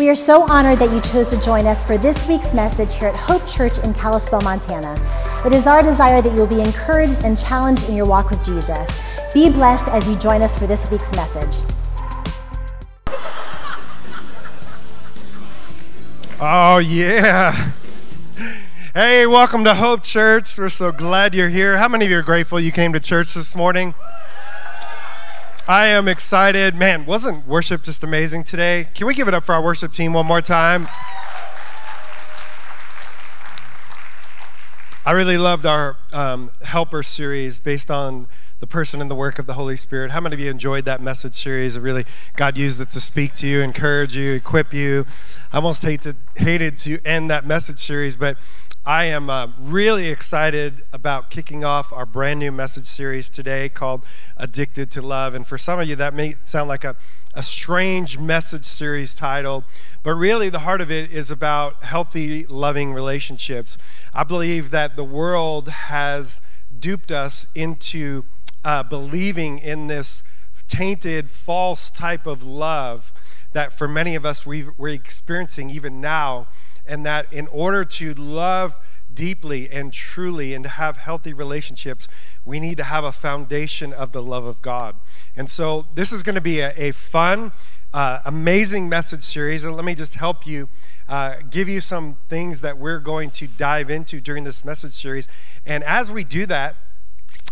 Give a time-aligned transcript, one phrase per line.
[0.00, 3.08] We are so honored that you chose to join us for this week's message here
[3.08, 4.98] at Hope Church in Kalispell, Montana.
[5.44, 8.42] It is our desire that you will be encouraged and challenged in your walk with
[8.42, 8.98] Jesus.
[9.34, 11.70] Be blessed as you join us for this week's message.
[16.40, 17.72] Oh, yeah.
[18.94, 20.56] Hey, welcome to Hope Church.
[20.56, 21.76] We're so glad you're here.
[21.76, 23.92] How many of you are grateful you came to church this morning?
[25.70, 26.74] I am excited.
[26.74, 28.88] Man, wasn't worship just amazing today?
[28.92, 30.88] Can we give it up for our worship team one more time?
[35.06, 38.26] I really loved our um, Helper series based on
[38.60, 40.10] the person and the work of the Holy Spirit.
[40.10, 41.76] How many of you enjoyed that message series?
[41.76, 42.04] It really,
[42.36, 45.06] God used it to speak to you, encourage you, equip you.
[45.50, 48.36] I almost hated, hated to end that message series, but
[48.84, 54.04] I am uh, really excited about kicking off our brand new message series today called
[54.36, 55.34] Addicted to Love.
[55.34, 56.96] And for some of you, that may sound like a,
[57.34, 59.64] a strange message series title,
[60.02, 63.78] but really the heart of it is about healthy, loving relationships.
[64.12, 66.42] I believe that the world has
[66.78, 68.24] duped us into
[68.64, 70.22] uh, believing in this
[70.68, 73.12] tainted, false type of love
[73.52, 76.46] that for many of us we we're experiencing even now
[76.86, 78.78] and that in order to love
[79.12, 82.08] deeply and truly and to have healthy relationships,
[82.44, 84.96] we need to have a foundation of the love of God.
[85.36, 87.52] And so this is going to be a, a fun,
[87.92, 89.64] uh, amazing message series.
[89.64, 90.68] And let me just help you
[91.08, 95.26] uh, give you some things that we're going to dive into during this message series.
[95.66, 96.76] And as we do that,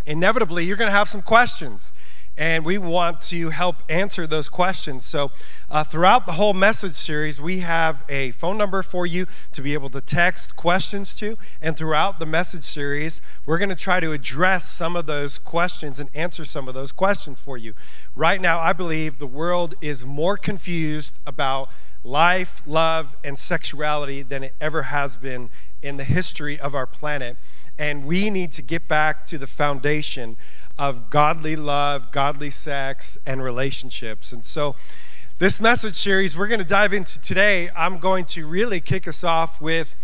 [0.06, 1.92] inevitably, you're going to have some questions
[2.38, 5.04] and we want to help answer those questions.
[5.04, 5.32] So,
[5.68, 9.74] uh, throughout the whole message series, we have a phone number for you to be
[9.74, 11.36] able to text questions to.
[11.60, 15.98] And throughout the message series, we're going to try to address some of those questions
[15.98, 17.74] and answer some of those questions for you.
[18.14, 21.70] Right now, I believe the world is more confused about
[22.04, 25.50] life, love, and sexuality than it ever has been
[25.82, 27.36] in the history of our planet.
[27.78, 30.36] And we need to get back to the foundation
[30.78, 34.32] of godly love, godly sex, and relationships.
[34.32, 34.76] And so,
[35.38, 39.22] this message series we're going to dive into today, I'm going to really kick us
[39.22, 39.94] off with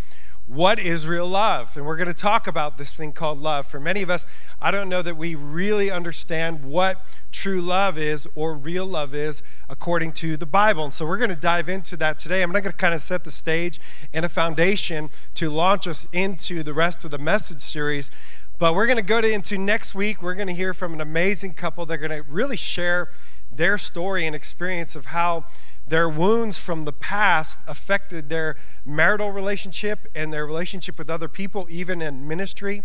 [0.47, 1.75] what is real love?
[1.75, 3.67] And we're going to talk about this thing called love.
[3.67, 4.27] For many of us,
[4.61, 9.43] I don't know that we really understand what true love is or real love is
[9.71, 10.85] according to the Bible.
[10.85, 12.43] And so we're going to dive into that today.
[12.43, 13.81] I'm not going to kind of set the stage
[14.13, 18.11] and a foundation to launch us into the rest of the message series.
[18.59, 20.21] But we're going to go to, into next week.
[20.21, 21.87] We're going to hear from an amazing couple.
[21.87, 23.09] They're going to really share
[23.51, 25.47] their story and experience of how
[25.87, 31.67] their wounds from the past affected their marital relationship and their relationship with other people,
[31.69, 32.83] even in ministry,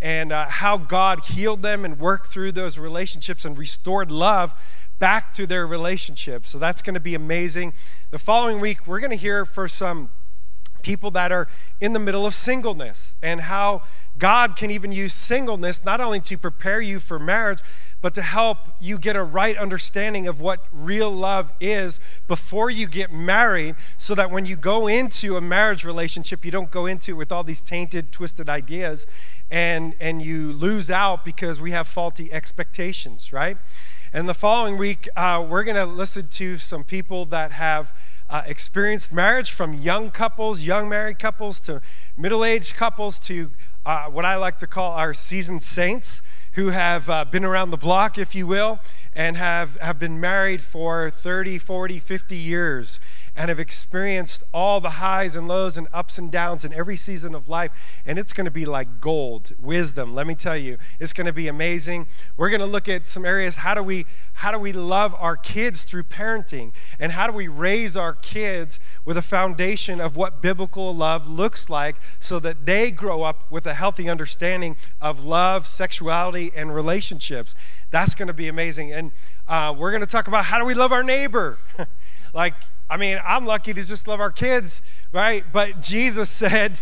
[0.00, 4.54] and uh, how God healed them and worked through those relationships and restored love
[4.98, 6.46] back to their relationship.
[6.46, 7.74] So that's going to be amazing.
[8.10, 10.10] The following week, we're going to hear for some
[10.82, 11.48] people that are
[11.80, 13.82] in the middle of singleness and how
[14.18, 17.58] God can even use singleness not only to prepare you for marriage,
[18.06, 22.86] but to help you get a right understanding of what real love is before you
[22.86, 27.10] get married, so that when you go into a marriage relationship, you don't go into
[27.10, 29.08] it with all these tainted, twisted ideas
[29.50, 33.56] and, and you lose out because we have faulty expectations, right?
[34.12, 37.92] And the following week, uh, we're going to listen to some people that have
[38.30, 41.80] uh, experienced marriage from young couples, young married couples, to
[42.16, 43.50] middle aged couples, to
[43.84, 46.22] uh, what I like to call our seasoned saints
[46.56, 48.80] who have uh, been around the block, if you will,
[49.14, 52.98] and have, have been married for 30, 40, 50 years
[53.36, 57.34] and have experienced all the highs and lows and ups and downs in every season
[57.34, 57.70] of life.
[58.06, 60.14] And it's going to be like gold, wisdom.
[60.14, 62.06] Let me tell you, it's going to be amazing.
[62.36, 63.56] We're going to look at some areas.
[63.56, 66.72] How do we how do we love our kids through parenting?
[66.98, 71.70] And how do we raise our kids with a foundation of what biblical love looks
[71.70, 77.54] like so that they grow up with a healthy understanding of love, sexuality, and relationships?
[77.90, 78.92] That's going to be amazing.
[78.92, 79.12] And
[79.48, 81.58] uh, we're going to talk about how do we love our neighbor?
[82.34, 82.54] like,
[82.88, 85.44] I mean, I'm lucky to just love our kids, right?
[85.52, 86.80] But Jesus said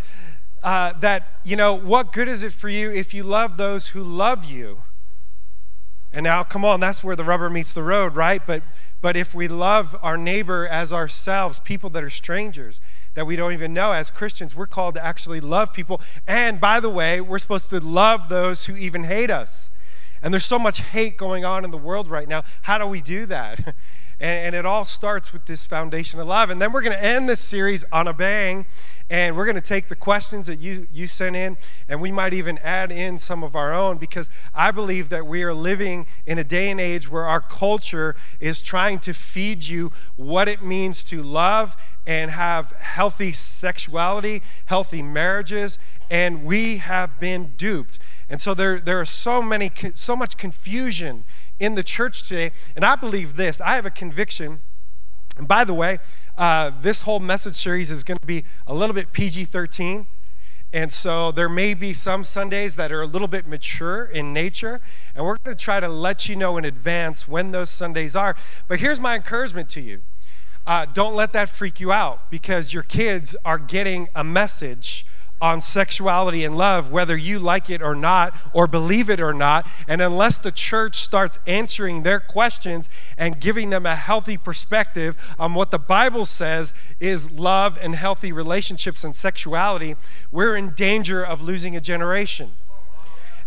[0.63, 4.03] uh, that, you know, what good is it for you if you love those who
[4.03, 4.83] love you?
[6.11, 8.41] And now, come on, that's where the rubber meets the road, right?
[8.45, 8.63] But,
[9.01, 12.79] but if we love our neighbor as ourselves, people that are strangers,
[13.15, 15.99] that we don't even know as Christians, we're called to actually love people.
[16.25, 19.71] And by the way, we're supposed to love those who even hate us.
[20.21, 22.43] And there's so much hate going on in the world right now.
[22.61, 23.75] How do we do that?
[24.19, 26.49] And, and it all starts with this foundation of love.
[26.49, 28.65] And then we're going to end this series on a bang.
[29.09, 31.57] And we're going to take the questions that you, you sent in,
[31.87, 35.43] and we might even add in some of our own because I believe that we
[35.43, 39.91] are living in a day and age where our culture is trying to feed you
[40.15, 41.77] what it means to love
[42.07, 45.77] and have healthy sexuality, healthy marriages,
[46.09, 47.99] and we have been duped.
[48.27, 51.25] And so there, there are so many, so much confusion
[51.59, 52.51] in the church today.
[52.75, 53.61] And I believe this.
[53.61, 54.61] I have a conviction.
[55.37, 55.99] And by the way,
[56.37, 60.07] uh, this whole message series is going to be a little bit PG 13.
[60.73, 64.81] And so there may be some Sundays that are a little bit mature in nature.
[65.15, 68.35] And we're going to try to let you know in advance when those Sundays are.
[68.67, 70.01] But here's my encouragement to you
[70.67, 75.05] uh, don't let that freak you out because your kids are getting a message
[75.41, 79.67] on sexuality and love, whether you like it or not, or believe it or not.
[79.87, 85.53] And unless the church starts answering their questions and giving them a healthy perspective on
[85.53, 89.95] what the Bible says is love and healthy relationships and sexuality,
[90.31, 92.53] we're in danger of losing a generation.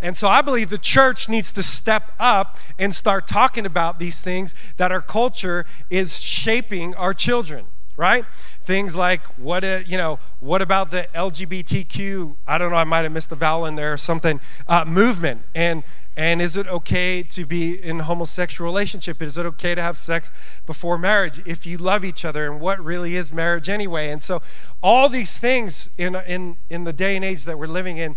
[0.00, 4.20] And so I believe the church needs to step up and start talking about these
[4.20, 7.66] things that our culture is shaping our children
[7.98, 8.24] right?
[8.62, 12.36] Things like what you know, what about the LGBTQ?
[12.46, 14.40] I don't know, I might have missed a vowel in there or something.
[14.66, 15.82] Uh, movement and
[16.16, 19.20] and is it okay to be in homosexual relationship?
[19.20, 20.32] Is it okay to have sex
[20.66, 22.50] before marriage if you love each other?
[22.50, 24.10] And what really is marriage anyway?
[24.10, 24.42] And so,
[24.82, 28.16] all these things in in in the day and age that we're living in,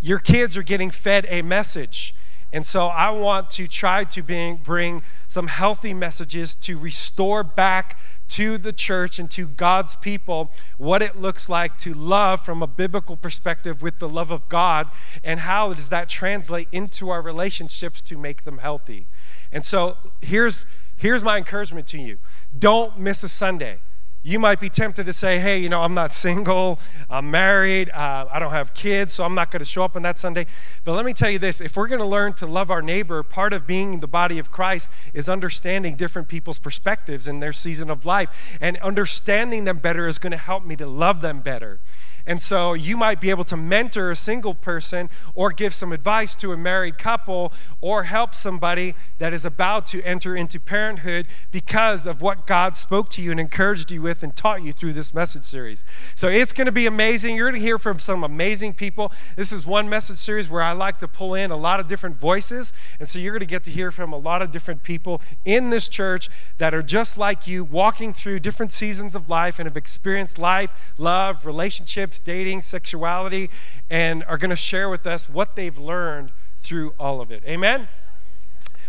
[0.00, 2.14] your kids are getting fed a message.
[2.56, 7.98] And so I want to try to bring, some healthy messages to restore back
[8.28, 12.66] to the church and to God's people what it looks like to love from a
[12.66, 14.88] biblical perspective with the love of God
[15.22, 19.06] and how does that translate into our relationships to make them healthy.
[19.52, 20.64] And so here's
[20.96, 22.16] here's my encouragement to you.
[22.58, 23.80] Don't miss a Sunday
[24.26, 28.26] you might be tempted to say, hey, you know, I'm not single, I'm married, uh,
[28.28, 30.46] I don't have kids, so I'm not going to show up on that Sunday.
[30.82, 33.22] But let me tell you this if we're going to learn to love our neighbor,
[33.22, 37.88] part of being the body of Christ is understanding different people's perspectives in their season
[37.88, 38.58] of life.
[38.60, 41.78] And understanding them better is going to help me to love them better.
[42.26, 46.34] And so you might be able to mentor a single person or give some advice
[46.36, 52.06] to a married couple or help somebody that is about to enter into parenthood because
[52.06, 55.14] of what God spoke to you and encouraged you with and taught you through this
[55.14, 55.84] message series.
[56.14, 57.36] So it's going to be amazing.
[57.36, 59.12] You're going to hear from some amazing people.
[59.36, 62.16] This is one message series where I like to pull in a lot of different
[62.16, 62.72] voices.
[62.98, 65.70] And so you're going to get to hear from a lot of different people in
[65.70, 69.76] this church that are just like you, walking through different seasons of life and have
[69.76, 73.50] experienced life, love, relationships dating, sexuality,
[73.90, 77.42] and are going to share with us what they've learned through all of it.
[77.46, 77.88] Amen?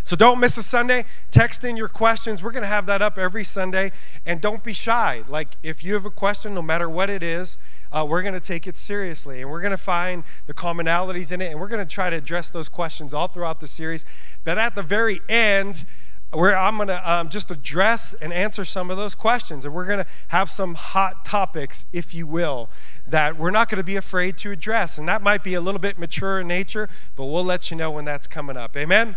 [0.08, 1.04] So don't miss a Sunday.
[1.32, 2.42] Text in your questions.
[2.42, 3.92] We're going to have that up every Sunday.
[4.26, 5.26] And don't be shy.
[5.28, 7.58] Like, if you have a question, no matter what it is,
[7.92, 9.42] uh, we're going to take it seriously.
[9.42, 11.52] And we're going to find the commonalities in it.
[11.52, 14.06] And we're going to try to address those questions all throughout the series.
[14.46, 15.86] But at the very end,
[16.32, 19.64] where I'm going to um, just address and answer some of those questions.
[19.64, 22.70] And we're going to have some hot topics, if you will,
[23.08, 24.98] that we're not going to be afraid to address.
[24.98, 27.92] And that might be a little bit mature in nature, but we'll let you know
[27.92, 28.76] when that's coming up.
[28.76, 29.16] Amen?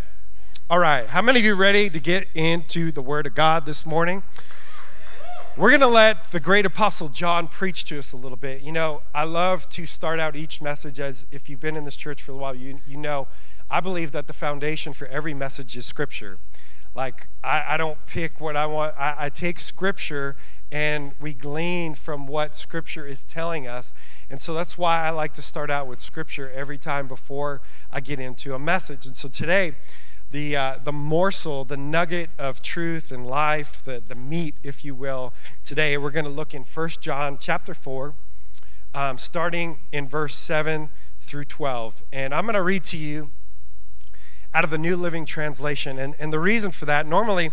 [0.68, 1.08] All right.
[1.08, 4.22] How many of you ready to get into the Word of God this morning?
[5.56, 8.62] We're going to let the great apostle John preach to us a little bit.
[8.62, 11.96] You know, I love to start out each message as if you've been in this
[11.96, 13.26] church for a while, you, you know,
[13.68, 16.38] I believe that the foundation for every message is Scripture.
[16.94, 18.94] Like, I, I don't pick what I want.
[18.98, 20.36] I, I take Scripture
[20.72, 23.92] and we glean from what Scripture is telling us.
[24.28, 28.00] And so that's why I like to start out with Scripture every time before I
[28.00, 29.06] get into a message.
[29.06, 29.74] And so today,
[30.30, 34.94] the, uh, the morsel, the nugget of truth and life, the, the meat, if you
[34.94, 35.32] will,
[35.64, 38.14] today we're going to look in 1 John chapter 4,
[38.94, 40.88] um, starting in verse 7
[41.20, 42.04] through 12.
[42.12, 43.30] And I'm going to read to you
[44.52, 45.98] out of the New Living Translation.
[45.98, 47.50] And, and the reason for that, normally,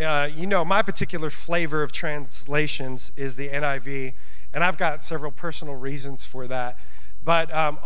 [0.00, 4.14] uh, you know, my particular flavor of translations is the NIV,
[4.52, 6.78] and I've got several personal reasons for that.
[7.22, 7.78] But um,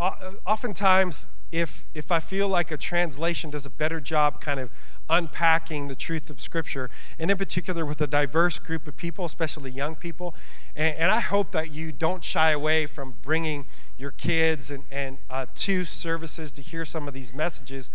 [0.45, 4.69] oftentimes, if, if I feel like a translation does a better job kind of
[5.09, 9.71] unpacking the truth of Scripture, and in particular with a diverse group of people, especially
[9.71, 10.35] young people.
[10.75, 13.65] And, and I hope that you don't shy away from bringing
[13.97, 17.91] your kids and, and uh, to services to hear some of these messages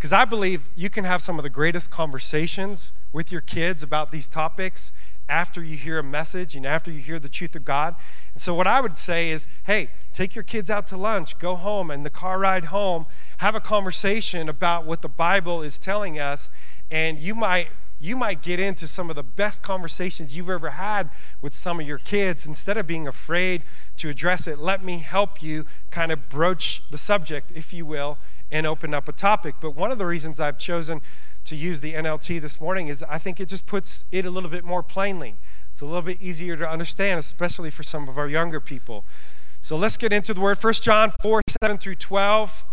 [0.00, 4.10] because I believe you can have some of the greatest conversations with your kids about
[4.10, 4.92] these topics
[5.28, 7.96] after you hear a message and after you hear the truth of God.
[8.32, 11.54] And so, what I would say is hey, take your kids out to lunch, go
[11.54, 13.04] home, and the car ride home,
[13.38, 16.48] have a conversation about what the Bible is telling us,
[16.90, 17.68] and you might
[18.00, 21.10] you might get into some of the best conversations you've ever had
[21.42, 22.46] with some of your kids.
[22.46, 23.64] Instead of being afraid
[23.98, 28.16] to address it, let me help you kind of broach the subject, if you will,
[28.50, 29.56] and open up a topic.
[29.60, 31.00] But one of the reasons I've chosen
[31.44, 34.50] to use the NLT this morning is I think it just puts it a little
[34.50, 35.36] bit more plainly.
[35.72, 39.04] It's a little bit easier to understand, especially for some of our younger people.
[39.60, 40.58] So let's get into the word.
[40.62, 42.64] 1 John 4 7 through 12.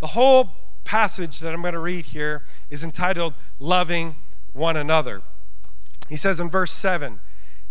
[0.00, 0.50] The whole
[0.84, 4.16] passage that I'm going to read here is entitled Loving
[4.52, 5.22] One Another.
[6.08, 7.20] He says in verse 7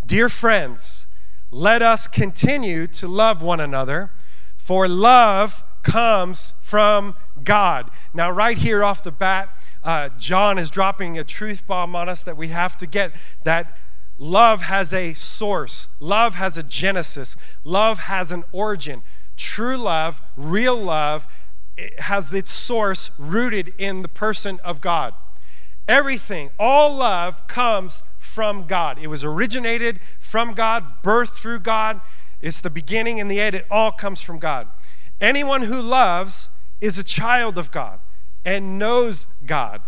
[0.05, 1.05] Dear friends,
[1.51, 4.11] let us continue to love one another,
[4.57, 7.89] for love comes from God.
[8.13, 9.49] Now, right here off the bat,
[9.83, 13.77] uh, John is dropping a truth bomb on us that we have to get that
[14.17, 19.01] love has a source, love has a genesis, love has an origin.
[19.37, 21.27] True love, real love,
[21.97, 25.15] has its source rooted in the person of God.
[25.87, 28.99] Everything, all love comes from God.
[28.99, 31.99] It was originated from God, birthed through God.
[32.39, 33.55] It's the beginning and the end.
[33.55, 34.67] It all comes from God.
[35.21, 36.49] Anyone who loves
[36.81, 37.99] is a child of God
[38.43, 39.81] and knows God.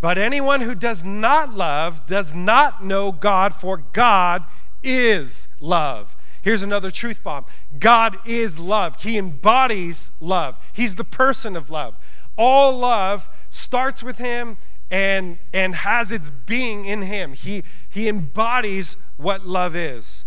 [0.00, 4.44] But anyone who does not love does not know God, for God
[4.82, 6.14] is love.
[6.42, 7.46] Here's another truth bomb
[7.78, 9.02] God is love.
[9.02, 11.96] He embodies love, He's the person of love.
[12.36, 14.58] All love starts with Him
[14.90, 17.32] and, and has its being in Him.
[17.32, 20.24] He, he embodies what love is.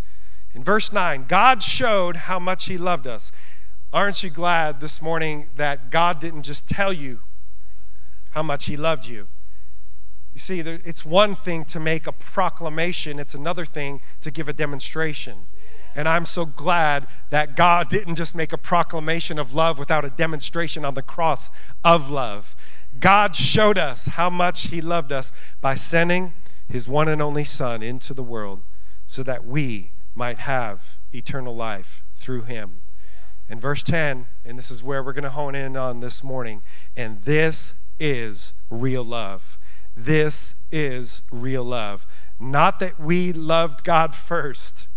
[0.54, 3.32] In verse 9, God showed how much He loved us.
[3.94, 7.22] Aren't you glad this morning that God didn't just tell you
[8.32, 9.30] how much He loved you?
[10.34, 14.54] You see, it's one thing to make a proclamation, it's another thing to give a
[14.54, 15.48] demonstration.
[15.96, 20.12] And I'm so glad that God didn't just make a proclamation of love without a
[20.12, 21.50] demonstration on the cross
[21.84, 22.56] of love.
[23.00, 26.34] God showed us how much He loved us by sending
[26.68, 28.62] His one and only Son into the world
[29.08, 32.82] so that we might have eternal life through Him.
[33.50, 36.62] In verse 10, and this is where we're going to hone in on this morning,
[36.96, 39.58] and this is real love.
[39.96, 42.06] This is real love.
[42.40, 44.88] Not that we loved God first,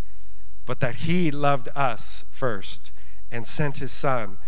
[0.66, 2.92] but that He loved us first
[3.30, 4.38] and sent His Son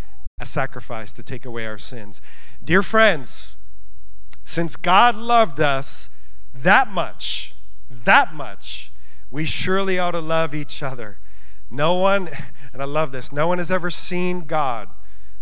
[0.41, 2.21] a sacrifice to take away our sins.
[2.63, 3.57] Dear friends,
[4.45, 6.11] since God loved us
[6.53, 7.55] that much,
[7.89, 8.93] that much,
[9.31, 11.19] we surely ought to love each other.
[11.71, 12.29] No one,
[12.73, 14.89] and I love this, no one has ever seen God,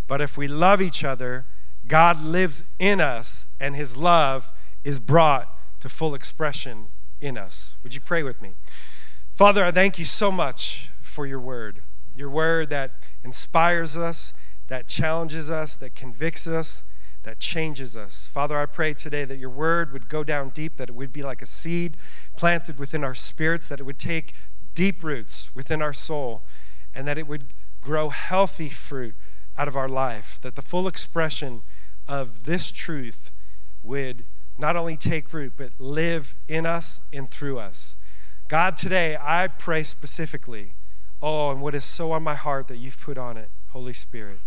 [0.07, 1.47] but if we love each other,
[1.87, 4.53] God lives in us and His love
[4.85, 5.49] is brought
[5.81, 6.89] to full expression
[7.21, 7.77] in us.
[7.83, 8.53] Would you pray with me?
[9.35, 11.83] Father, I thank you so much for your word,
[12.15, 14.35] your word that inspires us,
[14.69, 16.85] that challenges us, that convicts us,
[17.23, 18.27] that changes us.
[18.27, 21.23] Father, I pray today that your word would go down deep, that it would be
[21.23, 21.97] like a seed
[22.37, 24.35] planted within our spirits, that it would take
[24.75, 26.43] deep roots within our soul,
[26.95, 29.15] and that it would grow healthy fruit
[29.57, 31.63] out of our life, that the full expression
[32.09, 33.33] of this truth
[33.83, 34.25] would
[34.59, 37.97] not only take root, but live in us and through us.
[38.49, 40.75] God, today I pray specifically,
[41.23, 44.41] oh, and what is so on my heart that you've put on it, Holy Spirit,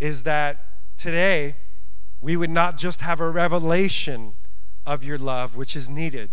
[0.00, 0.64] is that
[0.96, 1.56] today
[2.20, 4.34] we would not just have a revelation
[4.86, 6.30] of your love, which is needed,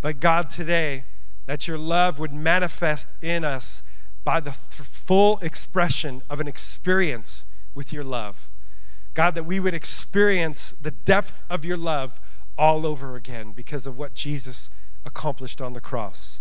[0.00, 1.04] but God, today,
[1.46, 3.82] that your love would manifest in us
[4.24, 8.48] by the th- full expression of an experience with your love.
[9.14, 12.20] God, that we would experience the depth of your love
[12.56, 14.70] all over again because of what Jesus
[15.04, 16.40] accomplished on the cross.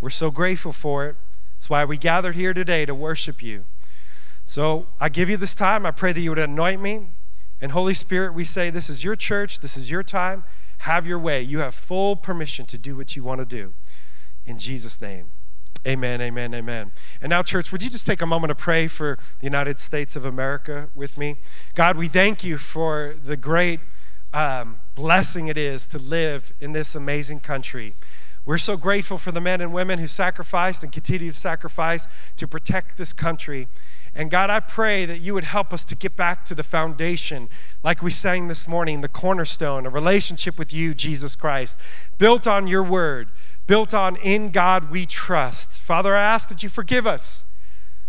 [0.00, 1.16] We're so grateful for it.
[1.56, 3.64] That's why we gathered here today to worship you.
[4.44, 5.86] So I give you this time.
[5.86, 7.08] I pray that you would anoint me.
[7.60, 9.60] And Holy Spirit, we say, This is your church.
[9.60, 10.44] This is your time.
[10.78, 11.42] Have your way.
[11.42, 13.74] You have full permission to do what you want to do.
[14.46, 15.30] In Jesus' name.
[15.86, 16.92] Amen, amen, amen.
[17.22, 20.14] And now, church, would you just take a moment to pray for the United States
[20.14, 21.36] of America with me?
[21.74, 23.80] God, we thank you for the great
[24.34, 27.94] um, blessing it is to live in this amazing country.
[28.44, 32.06] We're so grateful for the men and women who sacrificed and continue to sacrifice
[32.36, 33.68] to protect this country.
[34.14, 37.48] And God, I pray that you would help us to get back to the foundation,
[37.82, 41.78] like we sang this morning, the cornerstone, a relationship with you, Jesus Christ,
[42.18, 43.28] built on your word,
[43.70, 45.80] built on in God we trust.
[45.80, 47.44] Father, I ask that you forgive us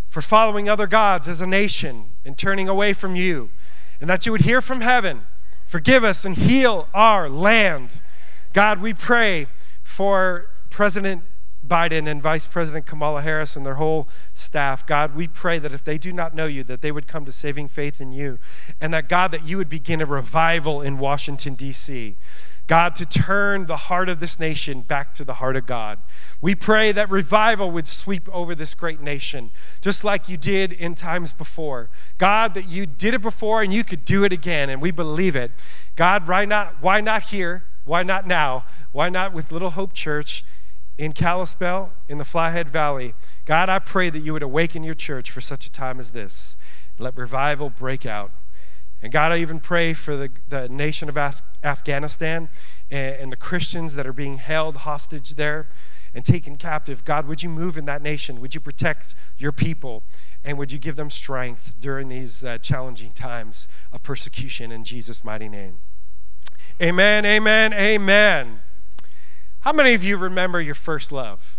[0.09, 3.51] for following other gods as a nation and turning away from you,
[3.99, 5.21] and that you would hear from heaven
[5.67, 8.01] Forgive us and heal our land.
[8.51, 9.47] God, we pray
[9.83, 11.23] for President
[11.65, 14.85] Biden and Vice President Kamala Harris and their whole staff.
[14.85, 17.31] God, we pray that if they do not know you, that they would come to
[17.31, 18.37] saving faith in you.
[18.81, 22.17] And that, God, that you would begin a revival in Washington, D.C.
[22.71, 25.99] God, to turn the heart of this nation back to the heart of God.
[26.39, 29.51] We pray that revival would sweep over this great nation,
[29.81, 31.89] just like you did in times before.
[32.17, 35.35] God, that you did it before and you could do it again, and we believe
[35.35, 35.51] it.
[35.97, 37.65] God, why not, why not here?
[37.83, 38.63] Why not now?
[38.93, 40.45] Why not with Little Hope Church
[40.97, 43.15] in Kalispell, in the Flathead Valley?
[43.45, 46.55] God, I pray that you would awaken your church for such a time as this.
[46.97, 48.31] Let revival break out.
[49.01, 52.49] And God, I even pray for the, the nation of Af- Afghanistan
[52.89, 55.67] and, and the Christians that are being held hostage there
[56.13, 57.03] and taken captive.
[57.05, 58.41] God, would you move in that nation?
[58.41, 60.03] Would you protect your people?
[60.43, 65.23] And would you give them strength during these uh, challenging times of persecution in Jesus'
[65.23, 65.79] mighty name?
[66.81, 68.59] Amen, amen, amen.
[69.61, 71.57] How many of you remember your first love?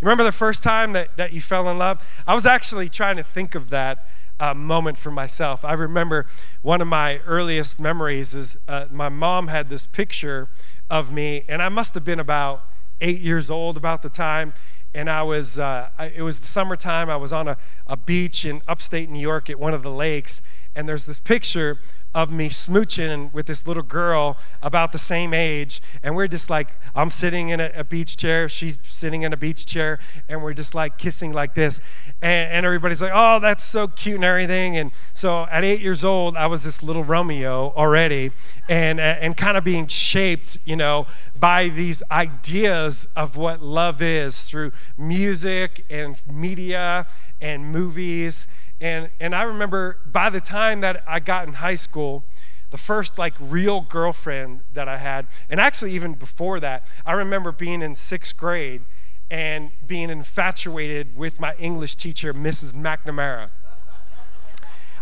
[0.00, 2.06] You remember the first time that, that you fell in love?
[2.26, 4.06] I was actually trying to think of that
[4.40, 5.64] uh, moment for myself.
[5.64, 6.26] I remember
[6.62, 10.48] one of my earliest memories is uh, my mom had this picture
[10.88, 12.64] of me, and I must have been about
[13.00, 14.54] eight years old about the time.
[14.92, 17.08] And I was, uh, it was the summertime.
[17.08, 17.56] I was on a,
[17.86, 20.42] a beach in upstate New York at one of the lakes,
[20.74, 21.78] and there's this picture
[22.14, 25.80] of me smooching with this little girl about the same age.
[26.02, 29.36] And we're just like, I'm sitting in a, a, beach chair, she's sitting in a
[29.36, 31.80] beach chair, and we're just like kissing like this.
[32.20, 34.76] And, and, everybody's like, oh, that's so cute and everything.
[34.76, 38.32] And so at eight years old, I was this little Romeo already,
[38.68, 41.06] and, uh, and kind of being shaped, you know,
[41.38, 47.06] by these ideas of what love is through music and media
[47.40, 48.46] and movies
[48.80, 52.24] and, and I remember by the time that I got in high school,
[52.70, 57.52] the first like real girlfriend that I had, and actually even before that, I remember
[57.52, 58.82] being in sixth grade
[59.30, 62.72] and being infatuated with my English teacher, Mrs.
[62.72, 63.50] McNamara.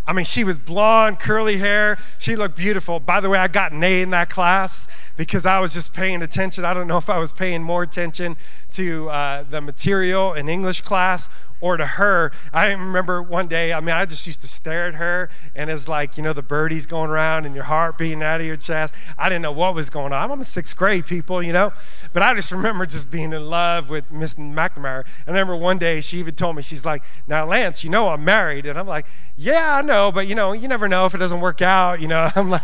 [0.08, 1.98] I mean, she was blonde, curly hair.
[2.18, 2.98] She looked beautiful.
[2.98, 6.22] By the way, I got an A in that class because I was just paying
[6.22, 6.64] attention.
[6.64, 8.38] I don't know if I was paying more attention
[8.72, 11.28] to uh, the material in English class
[11.60, 12.30] or to her.
[12.52, 15.88] I remember one day, I mean, I just used to stare at her, and it's
[15.88, 18.94] like, you know, the birdies going around and your heart beating out of your chest.
[19.16, 20.30] I didn't know what was going on.
[20.30, 21.72] I'm in sixth grade, people, you know?
[22.12, 25.04] But I just remember just being in love with Miss McNamara.
[25.26, 28.24] I remember one day she even told me, she's like, now, Lance, you know I'm
[28.24, 28.66] married.
[28.66, 31.40] And I'm like, yeah, I know, but, you know, you never know if it doesn't
[31.40, 32.30] work out, you know?
[32.36, 32.62] I'm like,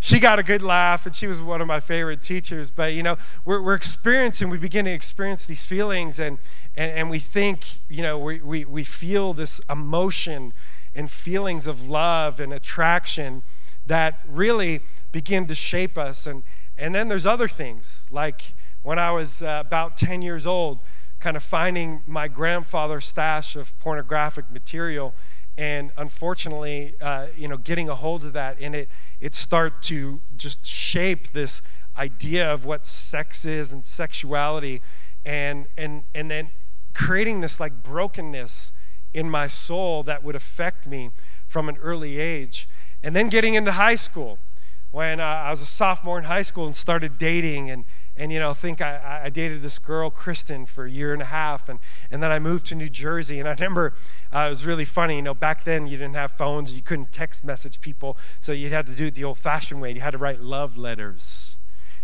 [0.00, 3.02] she got a good laugh and she was one of my favorite teachers but you
[3.02, 6.38] know we're, we're experiencing we begin to experience these feelings and
[6.76, 10.52] and, and we think you know we, we, we feel this emotion
[10.94, 13.42] and feelings of love and attraction
[13.86, 14.80] that really
[15.12, 16.42] begin to shape us and
[16.76, 20.78] and then there's other things like when i was uh, about 10 years old
[21.20, 25.14] kind of finding my grandfather's stash of pornographic material
[25.60, 28.88] and unfortunately uh, you know getting a hold of that and it
[29.20, 31.60] it start to just shape this
[31.98, 34.80] idea of what sex is and sexuality
[35.24, 36.50] and and and then
[36.94, 38.72] creating this like brokenness
[39.12, 41.10] in my soul that would affect me
[41.46, 42.68] from an early age
[43.02, 44.38] and then getting into high school.
[44.92, 47.84] When uh, i was a sophomore in high school and started dating and
[48.16, 51.26] and you know think I, I dated this girl kristen for a year and a
[51.26, 51.78] half and,
[52.10, 53.38] and then i moved to new jersey.
[53.38, 53.94] And i remember
[54.34, 57.12] uh, it was really funny you know back then you didn't have phones you couldn't
[57.12, 59.92] text message people so you had to do it the old fashioned way.
[59.92, 61.56] You had to write love letters.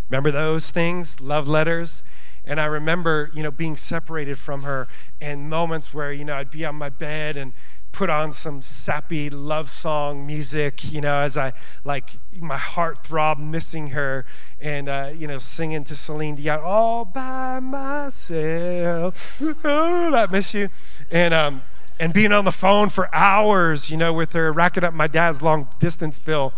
[0.09, 1.21] Remember those things?
[1.21, 2.03] Love letters?
[2.45, 4.87] And i remember you know being separated from her
[5.21, 7.53] and moments where you know i'd be on my bed and
[7.97, 13.41] put on some sappy love song music, you know, as I like my heart throbbed
[13.41, 14.27] missing her
[14.61, 19.41] and, uh, you know, singing to Celine Dion all by myself.
[19.65, 20.69] oh, I miss you.
[21.11, 21.63] And, um,
[21.99, 25.41] and being on the phone for hours, you know, with her, racking up my dad's
[25.41, 26.53] long distance bill.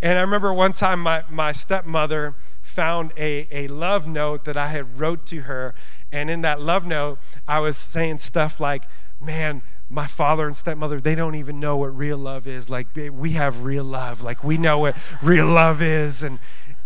[0.00, 4.68] And I remember one time my, my stepmother found a, a love note that I
[4.68, 5.74] had wrote to her.
[6.12, 7.18] And in that love note,
[7.48, 8.84] I was saying stuff like,
[9.20, 12.68] man, my father and stepmother, they don't even know what real love is.
[12.68, 14.22] Like, we have real love.
[14.22, 16.22] Like, we know what real love is.
[16.22, 16.40] And,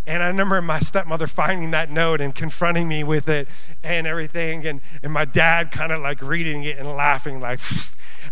[0.07, 3.49] and I remember my stepmother finding that note and confronting me with it
[3.83, 4.67] and everything.
[4.67, 7.61] And, and my dad kind of like reading it and laughing, like,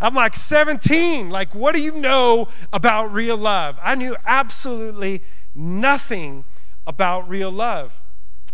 [0.00, 1.31] I'm like 17.
[1.31, 3.78] Like, what do you know about real love?
[3.83, 5.22] I knew absolutely
[5.54, 6.44] nothing
[6.87, 8.04] about real love.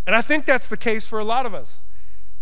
[0.07, 1.85] And I think that's the case for a lot of us.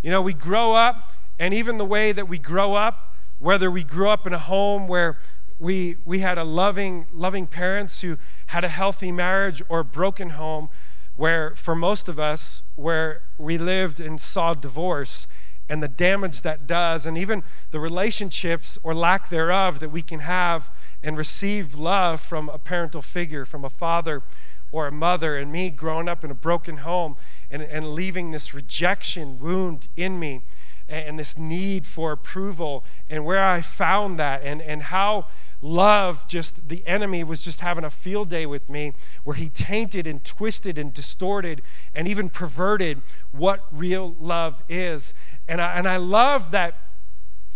[0.02, 3.11] You know, we grow up, and even the way that we grow up,
[3.42, 5.18] whether we grew up in a home where
[5.58, 10.30] we, we had a loving, loving parents who had a healthy marriage or a broken
[10.30, 10.68] home
[11.16, 15.26] where for most of us where we lived and saw divorce
[15.68, 20.20] and the damage that does and even the relationships or lack thereof that we can
[20.20, 20.70] have
[21.02, 24.22] and receive love from a parental figure, from a father
[24.70, 27.16] or a mother, and me growing up in a broken home
[27.50, 30.42] and, and leaving this rejection wound in me
[30.88, 35.26] and this need for approval and where I found that and, and how
[35.60, 38.92] love just the enemy was just having a field day with me
[39.22, 41.62] where he tainted and twisted and distorted
[41.94, 45.14] and even perverted what real love is.
[45.48, 46.74] And I, and I love that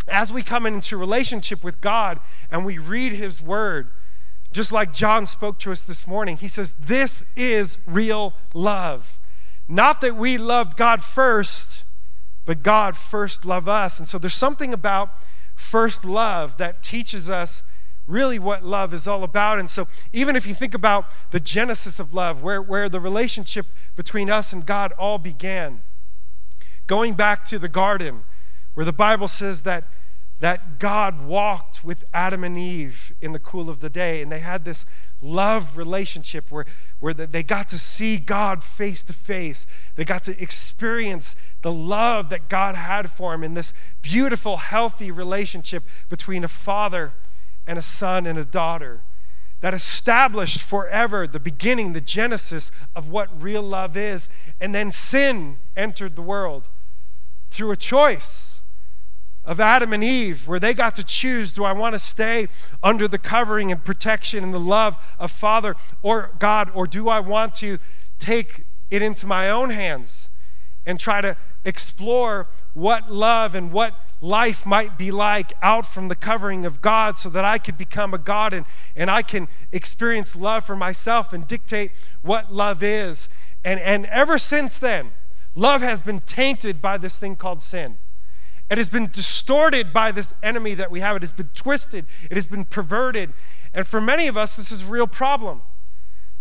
[0.07, 3.89] as we come into relationship with God and we read his word,
[4.53, 9.19] just like John spoke to us this morning, he says, This is real love.
[9.67, 11.83] Not that we loved God first,
[12.47, 13.99] but God first loved us.
[13.99, 15.11] And so there's something about
[15.53, 17.61] first love that teaches us
[18.07, 19.59] really what love is all about.
[19.59, 23.65] And so, even if you think about the genesis of love, where, where the relationship
[23.97, 25.81] between us and God all began,
[26.87, 28.23] going back to the garden,
[28.75, 29.83] where the Bible says that,
[30.39, 34.39] that God walked with Adam and Eve in the cool of the day, and they
[34.39, 34.85] had this
[35.19, 36.65] love relationship where,
[36.99, 39.65] where they got to see God face to face.
[39.95, 43.73] They got to experience the love that God had for them in this
[44.03, 47.13] beautiful, healthy relationship between a father
[47.65, 49.01] and a son and a daughter
[49.61, 54.29] that established forever the beginning, the genesis of what real love is.
[54.61, 56.69] And then sin entered the world
[57.49, 58.56] through a choice
[59.47, 62.47] of Adam and Eve, where they got to choose do I want to stay
[62.83, 67.21] under the covering and protection and the love of Father or God, or do I
[67.21, 67.79] want to
[68.19, 70.29] take it into my own hands
[70.85, 76.15] and try to explore what love and what life might be like out from the
[76.15, 80.35] covering of God so that I could become a God and, and I can experience
[80.35, 83.29] love for myself and dictate what love is.
[83.63, 85.11] And, and ever since then,
[85.55, 87.97] love has been tainted by this thing called sin.
[88.69, 91.15] It has been distorted by this enemy that we have.
[91.15, 92.05] It has been twisted.
[92.29, 93.33] It has been perverted.
[93.73, 95.61] And for many of us, this is a real problem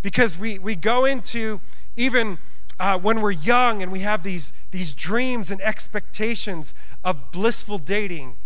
[0.02, 1.60] because we, we go into
[1.96, 2.38] even
[2.78, 8.36] uh, when we're young and we have these, these dreams and expectations of blissful dating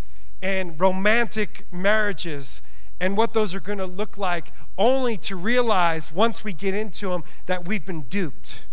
[0.43, 2.63] and romantic marriages
[3.01, 7.09] and what those are going to look like, only to realize once we get into
[7.09, 8.67] them that we've been duped.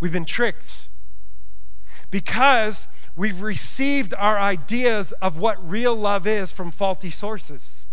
[0.00, 0.88] We've been tricked.
[2.14, 7.86] Because we've received our ideas of what real love is from faulty sources.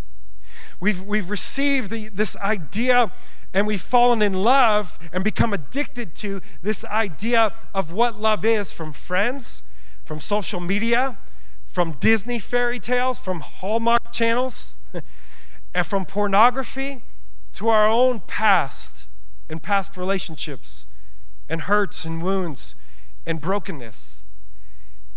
[0.79, 3.11] We've, we've received the, this idea
[3.51, 8.71] and we've fallen in love and become addicted to this idea of what love is
[8.71, 9.63] from friends,
[10.05, 11.17] from social media,
[11.65, 14.75] from Disney fairy tales, from Hallmark channels,
[15.73, 17.01] and from pornography
[17.53, 19.07] to our own past
[19.49, 20.85] and past relationships
[21.49, 22.75] and hurts and wounds
[23.25, 24.21] and brokenness.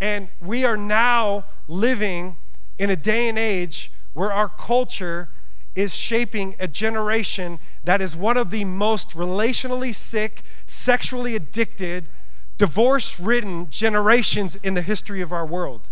[0.01, 2.37] And we are now living
[2.79, 5.29] in a day and age where our culture
[5.75, 12.09] is shaping a generation that is one of the most relationally sick, sexually addicted,
[12.59, 15.89] divorce ridden generations in the history of our world.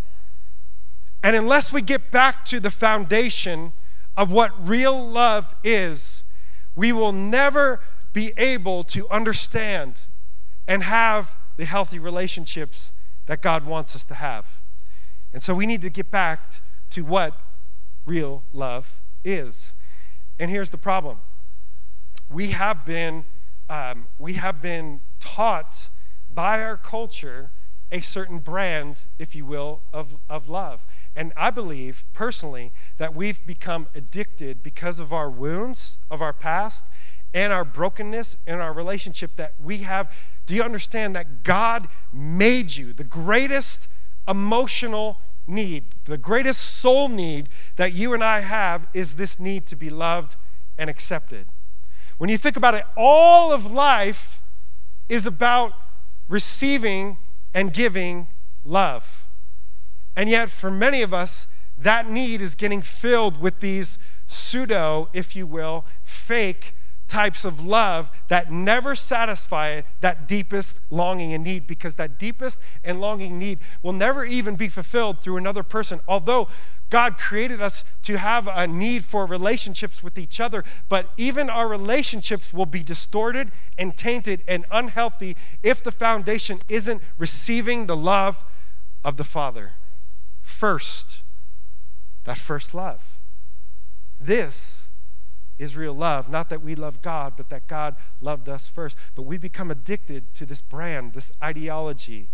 [1.23, 3.73] And unless we get back to the foundation
[4.17, 6.23] of what real love is,
[6.77, 7.81] we will never
[8.13, 10.07] be able to understand
[10.69, 12.93] and have the healthy relationships
[13.27, 14.61] that God wants us to have.
[15.33, 16.61] And so we need to get back
[16.91, 17.39] to what
[18.05, 19.75] real love is.
[20.39, 21.19] And here's the problem
[22.29, 23.25] we have been,
[23.69, 25.89] um, we have been taught
[26.35, 27.51] by our culture
[27.91, 30.87] a certain brand, if you will, of, of love.
[31.15, 36.87] And I believe personally that we've become addicted because of our wounds of our past
[37.35, 40.11] and our brokenness in our relationship that we have.
[40.47, 43.89] Do you understand that God made you the greatest
[44.29, 49.77] emotional need, the greatest soul need that you and I have is this need to
[49.77, 50.37] be loved
[50.79, 51.47] and accepted.
[52.19, 54.41] When you think about it, all of life
[55.09, 55.73] is about
[56.29, 57.19] receiving
[57.53, 58.29] and giving
[58.65, 59.27] love.
[60.17, 65.35] And yet, for many of us, that need is getting filled with these pseudo, if
[65.35, 66.75] you will, fake
[67.13, 73.03] types of love that never satisfy that deepest longing and need because that deepest and
[73.03, 76.01] longing need will never even be fulfilled through another person.
[76.09, 76.49] Although
[76.89, 81.69] God created us to have a need for relationships with each other, but even our
[81.69, 88.43] relationships will be distorted and tainted and unhealthy if the foundation isn't receiving the love
[89.05, 89.73] of the Father.
[90.41, 91.23] First,
[92.25, 93.19] that first love.
[94.19, 94.82] This
[95.59, 96.29] is real love.
[96.29, 98.97] Not that we love God, but that God loved us first.
[99.15, 102.29] But we become addicted to this brand, this ideology,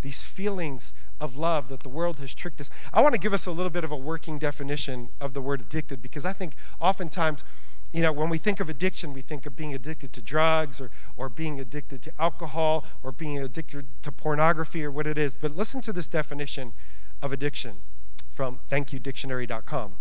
[0.00, 2.70] these feelings of love that the world has tricked us.
[2.92, 5.60] I want to give us a little bit of a working definition of the word
[5.60, 7.44] addicted because I think oftentimes,
[7.92, 10.90] you know, when we think of addiction, we think of being addicted to drugs or,
[11.16, 15.34] or being addicted to alcohol or being addicted to pornography or what it is.
[15.34, 16.72] But listen to this definition
[17.22, 17.76] of addiction
[18.30, 19.94] from thankyouDictionary.com.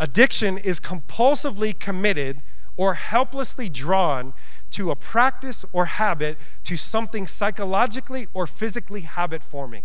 [0.00, 2.42] Addiction is compulsively committed
[2.76, 4.32] or helplessly drawn
[4.70, 9.82] to a practice or habit to something psychologically or physically habit forming.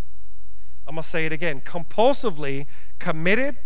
[0.86, 2.66] I'm going to say it again compulsively
[2.98, 3.56] committed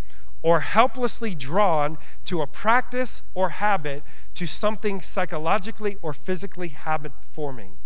[0.41, 4.03] or helplessly drawn to a practice or habit
[4.35, 7.77] to something psychologically or physically habit forming.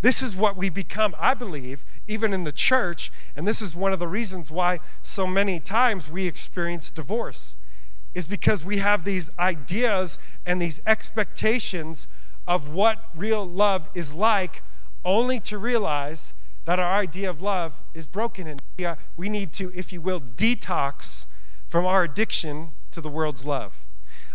[0.00, 3.92] This is what we become, I believe, even in the church, and this is one
[3.92, 7.56] of the reasons why so many times we experience divorce
[8.14, 12.06] is because we have these ideas and these expectations
[12.46, 14.62] of what real love is like,
[15.04, 18.46] only to realize that our idea of love is broken.
[18.46, 18.60] And
[19.16, 21.26] we need to, if you will, detox
[21.68, 23.84] from our addiction to the world's love.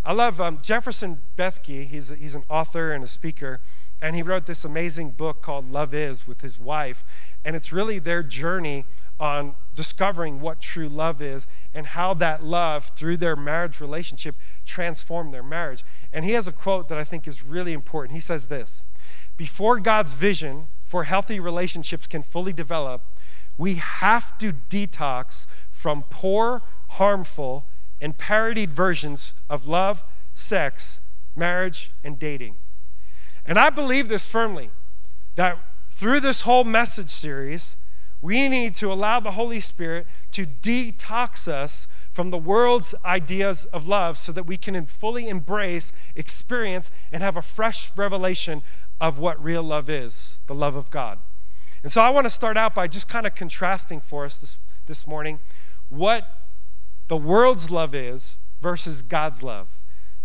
[0.04, 3.60] I love um, Jefferson Bethke, he's, a, he's an author and a speaker,
[4.02, 7.04] and he wrote this amazing book called Love Is with his wife,
[7.44, 8.86] and it's really their journey
[9.19, 15.34] on discovering what true love is and how that love through their marriage relationship transformed
[15.34, 15.84] their marriage.
[16.13, 18.13] And he has a quote that I think is really important.
[18.13, 18.84] He says this
[19.38, 23.03] Before God's vision for healthy relationships can fully develop,
[23.58, 27.65] we have to detox from poor, harmful,
[28.01, 30.03] and parodied versions of love,
[30.34, 31.01] sex,
[31.36, 32.55] marriage, and dating.
[33.45, 34.71] And I believe this firmly
[35.36, 35.58] that
[35.89, 37.75] through this whole message series,
[38.21, 43.88] we need to allow the Holy Spirit to detox us from the world's ideas of
[43.88, 48.62] love so that we can fully embrace, experience, and have a fresh revelation
[48.99, 51.19] of what real love is the love of God.
[51.82, 54.58] And so I want to start out by just kind of contrasting for us this,
[54.86, 55.39] this morning
[55.88, 56.27] what
[57.08, 59.67] the world's love is versus God's love.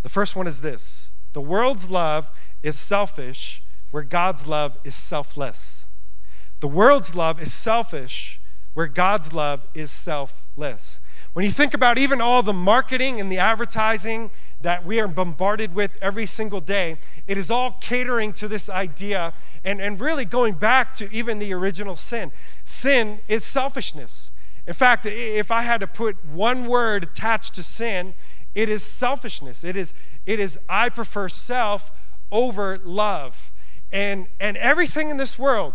[0.03, 2.31] The first one is this the world's love
[2.63, 5.84] is selfish, where God's love is selfless.
[6.65, 8.41] The world's love is selfish,
[8.73, 10.99] where God's love is selfless.
[11.35, 14.31] When you think about even all the marketing and the advertising
[14.63, 16.97] that we are bombarded with every single day,
[17.27, 21.53] it is all catering to this idea and, and really going back to even the
[21.53, 22.33] original sin.
[22.65, 24.31] Sin is selfishness.
[24.67, 28.15] In fact, if I had to put one word attached to sin,
[28.55, 29.65] it is selfishness.
[29.65, 29.93] It is,
[30.25, 31.93] it is I prefer self
[32.33, 33.53] over love.
[33.93, 35.75] And, and everything in this world,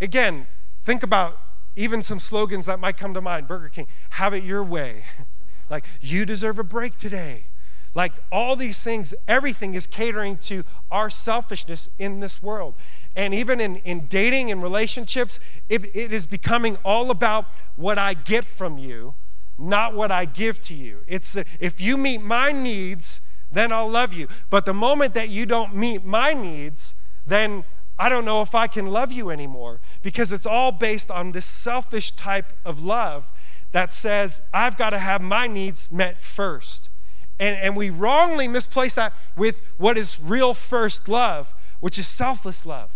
[0.00, 0.46] Again,
[0.84, 1.38] think about
[1.76, 5.04] even some slogans that might come to mind Burger King, have it your way.
[5.70, 7.46] like, you deserve a break today.
[7.94, 12.76] Like, all these things, everything is catering to our selfishness in this world.
[13.14, 18.12] And even in, in dating and relationships, it, it is becoming all about what I
[18.14, 19.14] get from you,
[19.58, 20.98] not what I give to you.
[21.06, 24.28] It's if you meet my needs, then I'll love you.
[24.50, 26.94] But the moment that you don't meet my needs,
[27.26, 27.64] then
[27.98, 31.46] I don't know if I can love you anymore because it's all based on this
[31.46, 33.30] selfish type of love
[33.72, 36.90] that says, I've got to have my needs met first.
[37.38, 42.64] And, and we wrongly misplace that with what is real first love, which is selfless
[42.64, 42.90] love.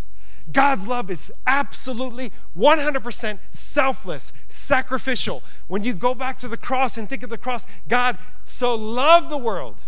[0.53, 5.43] God's love is absolutely 100% selfless, sacrificial.
[5.69, 9.31] When you go back to the cross and think of the cross, God so loved
[9.31, 9.81] the world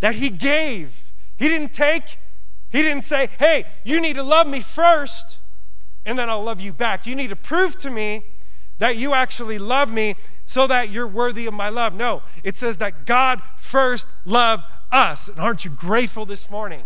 [0.00, 1.12] that He gave.
[1.36, 2.18] He didn't take,
[2.70, 5.38] he didn't say, hey, you need to love me first,
[6.04, 7.06] and then I'll love you back.
[7.06, 8.24] You need to prove to me
[8.78, 11.94] that you actually love me so that you're worthy of my love.
[11.94, 15.28] No, it says that God first loved us.
[15.28, 16.84] And aren't you grateful this morning?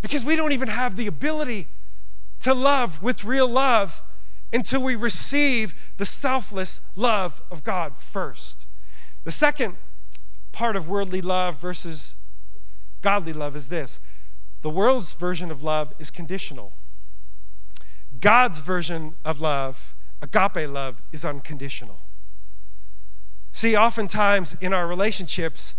[0.00, 1.68] Because we don't even have the ability
[2.40, 4.02] to love with real love
[4.52, 8.66] until we receive the selfless love of God first.
[9.24, 9.76] The second
[10.52, 12.14] part of worldly love versus
[13.02, 13.98] godly love is this
[14.64, 16.72] the world's version of love is conditional.
[18.18, 22.00] God's version of love, agape love, is unconditional.
[23.52, 25.74] See, oftentimes in our relationships,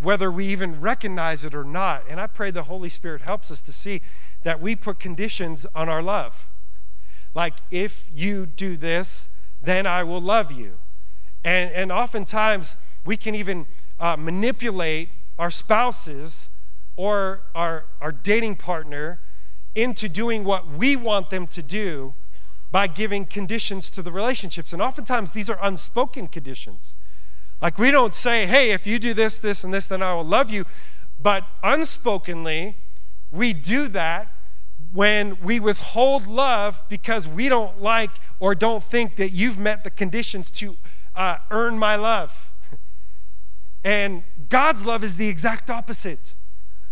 [0.00, 3.60] whether we even recognize it or not, and I pray the Holy Spirit helps us
[3.60, 4.00] to see
[4.42, 6.46] that we put conditions on our love.
[7.34, 9.28] Like, if you do this,
[9.60, 10.78] then I will love you.
[11.44, 13.66] And, and oftentimes we can even
[14.00, 16.48] uh, manipulate our spouses
[16.98, 19.20] or our, our dating partner
[19.76, 22.12] into doing what we want them to do
[22.72, 24.72] by giving conditions to the relationships.
[24.72, 26.96] And oftentimes these are unspoken conditions.
[27.62, 30.24] Like we don't say, hey, if you do this, this, and this, then I will
[30.24, 30.64] love you.
[31.22, 32.74] But unspokenly,
[33.30, 34.34] we do that
[34.92, 39.90] when we withhold love because we don't like or don't think that you've met the
[39.90, 40.76] conditions to
[41.14, 42.50] uh, earn my love.
[43.84, 46.34] And God's love is the exact opposite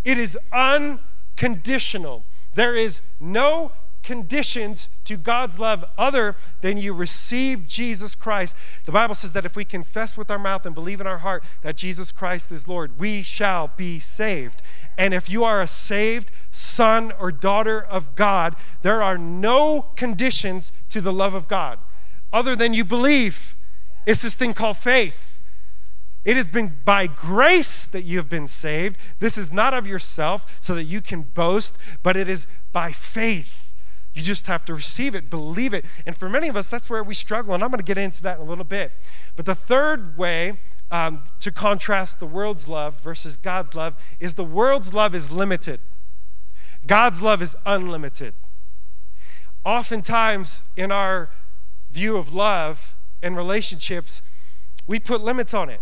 [0.07, 2.25] it is unconditional.
[2.55, 3.73] There is no
[4.05, 8.55] conditions to God's love other than you receive Jesus Christ.
[8.85, 11.43] The Bible says that if we confess with our mouth and believe in our heart
[11.63, 14.63] that Jesus Christ is Lord, we shall be saved.
[14.97, 20.71] And if you are a saved son or daughter of God, there are no conditions
[20.91, 21.81] to the love of God
[22.33, 23.57] other than you believe.
[24.07, 25.36] It's this thing called faith.
[26.27, 28.99] It has been by grace that you have been saved.
[29.21, 33.73] This is not of yourself so that you can boast, but it is by faith.
[34.13, 35.85] You just have to receive it, believe it.
[36.05, 37.55] And for many of us, that's where we struggle.
[37.55, 38.91] And I'm going to get into that in a little bit.
[39.37, 40.59] But the third way
[40.91, 45.79] um, to contrast the world's love versus God's love is the world's love is limited,
[46.89, 48.35] God's love is unlimited.
[49.65, 51.31] Oftentimes, in our
[51.91, 54.23] view of love and relationships,
[54.89, 55.81] we put limits on it.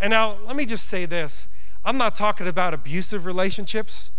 [0.00, 1.48] And now, let me just say this
[1.84, 4.10] I'm not talking about abusive relationships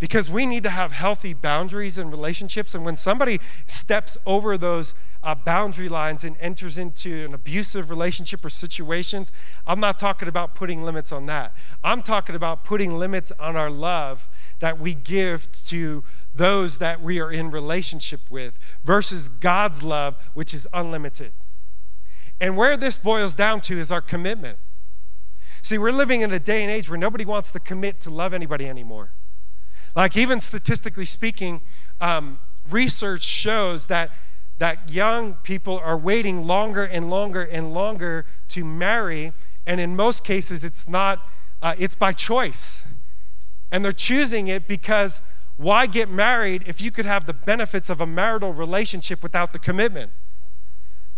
[0.00, 2.74] because we need to have healthy boundaries in relationships.
[2.74, 8.42] And when somebody steps over those uh, boundary lines and enters into an abusive relationship
[8.42, 9.30] or situations,
[9.66, 11.54] I'm not talking about putting limits on that.
[11.84, 14.26] I'm talking about putting limits on our love
[14.60, 16.02] that we give to
[16.34, 21.32] those that we are in relationship with versus God's love, which is unlimited.
[22.40, 24.58] And where this boils down to is our commitment.
[25.62, 28.32] See, we're living in a day and age where nobody wants to commit to love
[28.32, 29.12] anybody anymore.
[29.94, 31.60] Like, even statistically speaking,
[32.00, 32.38] um,
[32.70, 34.10] research shows that,
[34.58, 39.32] that young people are waiting longer and longer and longer to marry.
[39.66, 41.26] And in most cases, it's not,
[41.60, 42.84] uh, it's by choice.
[43.72, 45.20] And they're choosing it because
[45.56, 49.58] why get married if you could have the benefits of a marital relationship without the
[49.58, 50.10] commitment?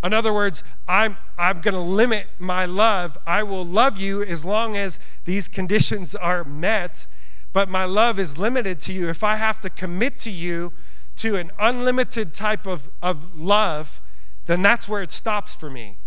[0.03, 3.17] In other words, I'm, I'm going to limit my love.
[3.27, 7.07] I will love you as long as these conditions are met
[7.53, 9.09] but my love is limited to you.
[9.09, 10.73] If I have to commit to you
[11.17, 14.01] to an unlimited type of, of love,
[14.47, 15.99] then that's where it stops for me.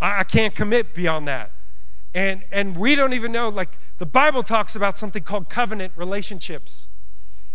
[0.00, 1.52] I, I can't commit beyond that.
[2.12, 6.88] And, and we don't even know, like, the Bible talks about something called covenant relationships.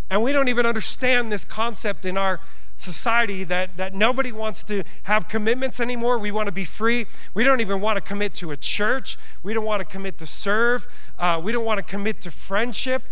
[0.08, 2.40] And we don't even understand this concept in our
[2.76, 6.18] society that, that nobody wants to have commitments anymore.
[6.18, 7.06] We want to be free.
[7.34, 9.18] We don't even want to commit to a church.
[9.42, 10.86] We don't want to commit to serve.
[11.18, 13.02] Uh, we don't want to commit to friendship.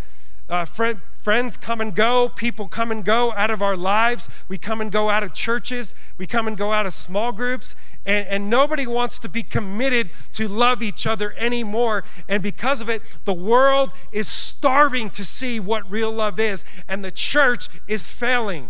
[0.47, 4.29] Uh, friend, friends come and go, people come and go out of our lives.
[4.47, 7.75] We come and go out of churches, we come and go out of small groups,
[8.05, 12.03] and, and nobody wants to be committed to love each other anymore.
[12.29, 17.03] And because of it, the world is starving to see what real love is, and
[17.03, 18.69] the church is failing.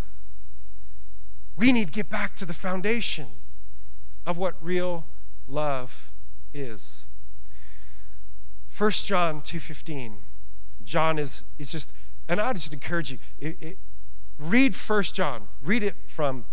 [1.57, 3.27] We need to get back to the foundation
[4.25, 5.05] of what real
[5.47, 6.11] love
[6.53, 7.05] is.
[8.77, 10.17] 1 John 2:15
[10.83, 11.91] John is, is just,
[12.27, 13.77] and I just encourage you, it, it,
[14.37, 15.47] read First John.
[15.61, 16.45] Read it from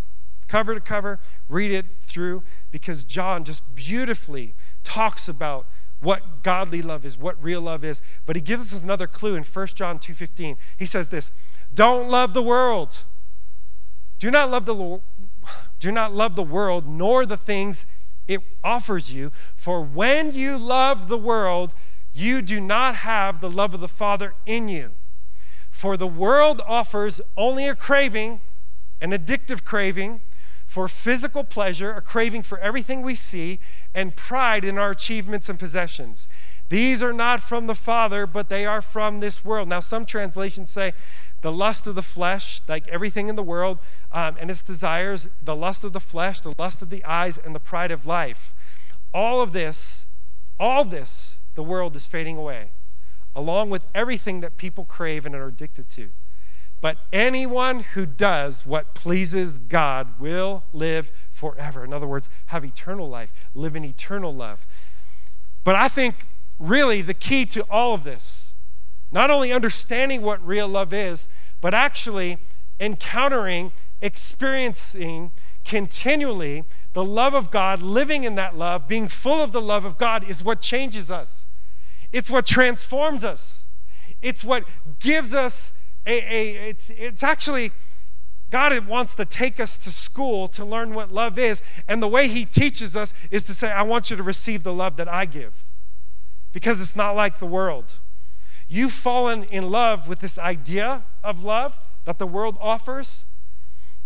[0.48, 5.66] cover to cover, read it through, because John just beautifully talks about
[6.00, 8.02] what godly love is, what real love is.
[8.26, 10.56] But he gives us another clue in 1 John 2:15.
[10.76, 11.30] He says this:
[11.74, 13.04] Don't love the world.
[14.22, 15.00] Do not love the
[15.80, 17.86] do not love the world nor the things
[18.28, 21.74] it offers you, for when you love the world,
[22.14, 24.92] you do not have the love of the Father in you.
[25.72, 28.40] For the world offers only a craving,
[29.00, 30.20] an addictive craving
[30.66, 33.58] for physical pleasure, a craving for everything we see,
[33.92, 36.28] and pride in our achievements and possessions.
[36.68, 39.68] These are not from the Father, but they are from this world.
[39.68, 40.92] Now, some translations say
[41.42, 43.78] the lust of the flesh, like everything in the world,
[44.10, 47.54] um, and its desires, the lust of the flesh, the lust of the eyes, and
[47.54, 48.54] the pride of life.
[49.12, 50.06] All of this,
[50.58, 52.70] all this the world is fading away,
[53.34, 56.10] along with everything that people crave and are addicted to.
[56.80, 61.84] But anyone who does what pleases God will live forever.
[61.84, 64.66] In other words, have eternal life, live in eternal love.
[65.62, 66.26] But I think
[66.58, 68.51] really the key to all of this,
[69.12, 71.28] not only understanding what real love is,
[71.60, 72.38] but actually
[72.80, 73.70] encountering,
[74.00, 75.30] experiencing
[75.64, 79.96] continually the love of God, living in that love, being full of the love of
[79.96, 81.46] God is what changes us.
[82.12, 83.66] It's what transforms us.
[84.20, 84.64] It's what
[85.00, 85.72] gives us
[86.06, 87.72] a, a it's, it's actually,
[88.50, 91.62] God wants to take us to school to learn what love is.
[91.88, 94.74] And the way He teaches us is to say, I want you to receive the
[94.74, 95.64] love that I give.
[96.52, 97.98] Because it's not like the world.
[98.72, 103.26] You've fallen in love with this idea of love that the world offers.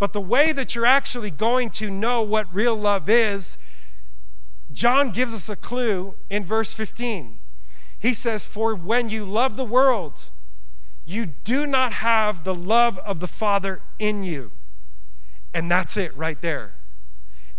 [0.00, 3.58] But the way that you're actually going to know what real love is,
[4.72, 7.38] John gives us a clue in verse 15.
[7.96, 10.30] He says, For when you love the world,
[11.04, 14.50] you do not have the love of the Father in you.
[15.54, 16.74] And that's it right there.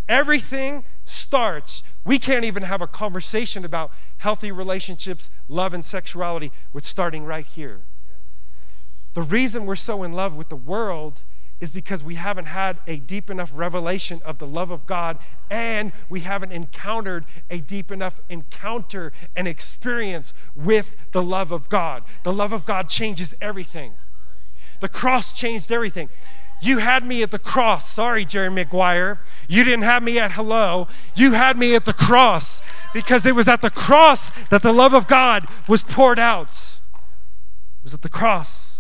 [0.09, 1.83] Everything starts.
[2.07, 7.45] We can't even have a conversation about healthy relationships, love, and sexuality with starting right
[7.45, 7.81] here.
[9.13, 11.21] The reason we're so in love with the world
[11.59, 15.17] is because we haven't had a deep enough revelation of the love of God
[15.49, 22.03] and we haven't encountered a deep enough encounter and experience with the love of God.
[22.23, 23.95] The love of God changes everything.
[24.79, 26.07] The cross changed everything.
[26.61, 27.91] You had me at the cross.
[27.91, 29.19] Sorry, Jerry Maguire.
[29.47, 30.87] You didn't have me at hello.
[31.15, 32.61] You had me at the cross
[32.93, 36.79] because it was at the cross that the love of God was poured out.
[36.93, 38.79] It was at the cross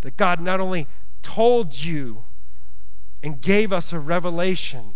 [0.00, 0.86] that God not only
[1.22, 2.24] told you
[3.22, 4.94] and gave us a revelation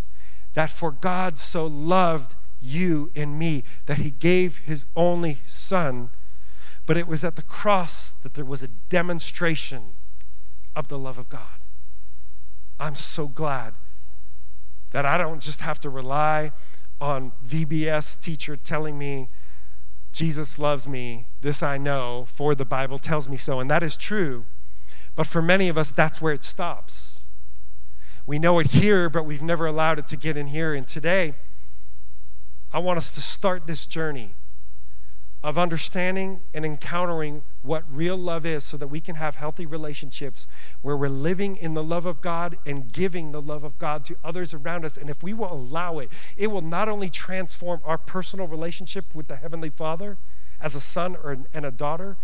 [0.55, 6.11] that for God so loved you and me that he gave his only son,
[6.87, 9.95] but it was at the cross that there was a demonstration
[10.75, 11.60] of the love of God.
[12.81, 13.75] I'm so glad
[14.91, 16.53] that I don't just have to rely
[17.01, 19.29] on VBS teacher telling me
[20.13, 23.97] Jesus loves me, this I know, for the Bible tells me so, and that is
[23.97, 24.45] true.
[25.15, 27.21] But for many of us, that's where it stops.
[28.27, 30.75] We know it here, but we've never allowed it to get in here.
[30.75, 31.35] And today,
[32.73, 34.35] I want us to start this journey
[35.43, 40.47] of understanding and encountering what real love is so that we can have healthy relationships
[40.81, 44.17] where we're living in the love of God and giving the love of God to
[44.25, 44.97] others around us.
[44.97, 49.29] And if we will allow it, it will not only transform our personal relationship with
[49.29, 50.17] the Heavenly Father
[50.61, 52.17] as a son or, and a daughter,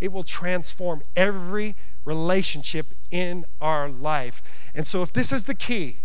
[0.00, 1.74] it will transform every
[2.04, 4.42] relationship in our life.
[4.74, 5.98] And so, if this is the key,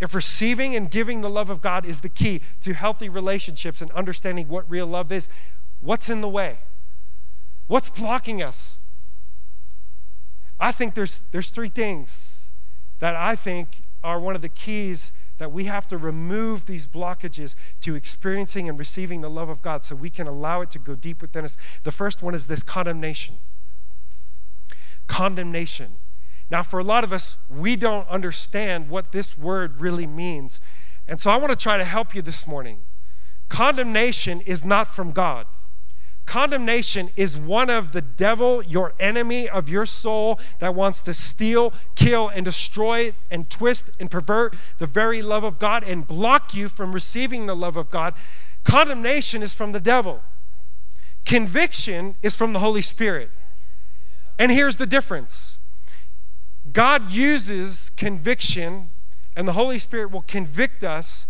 [0.00, 3.90] if receiving and giving the love of God is the key to healthy relationships and
[3.92, 5.28] understanding what real love is,
[5.80, 6.58] what's in the way?
[7.72, 8.78] What's blocking us?
[10.60, 12.50] I think there's, there's three things
[12.98, 17.54] that I think are one of the keys that we have to remove these blockages
[17.80, 20.94] to experiencing and receiving the love of God so we can allow it to go
[20.94, 21.56] deep within us.
[21.82, 23.36] The first one is this condemnation
[25.06, 25.92] condemnation.
[26.50, 30.60] Now, for a lot of us, we don't understand what this word really means.
[31.08, 32.80] And so I want to try to help you this morning.
[33.48, 35.46] Condemnation is not from God.
[36.26, 41.72] Condemnation is one of the devil, your enemy of your soul, that wants to steal,
[41.94, 46.68] kill, and destroy and twist and pervert the very love of God and block you
[46.68, 48.14] from receiving the love of God.
[48.64, 50.22] Condemnation is from the devil,
[51.26, 53.30] conviction is from the Holy Spirit.
[54.38, 55.58] And here's the difference
[56.72, 58.90] God uses conviction,
[59.36, 61.26] and the Holy Spirit will convict us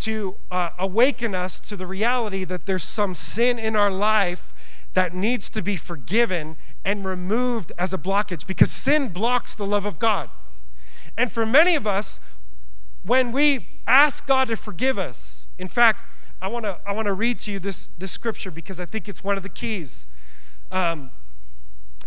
[0.00, 4.52] to uh, awaken us to the reality that there's some sin in our life
[4.94, 9.84] that needs to be forgiven and removed as a blockage because sin blocks the love
[9.84, 10.30] of God.
[11.16, 12.20] And for many of us,
[13.02, 16.02] when we ask God to forgive us, in fact,
[16.40, 19.08] I want to I want to read to you this this scripture because I think
[19.08, 20.06] it's one of the keys.
[20.70, 21.10] Um,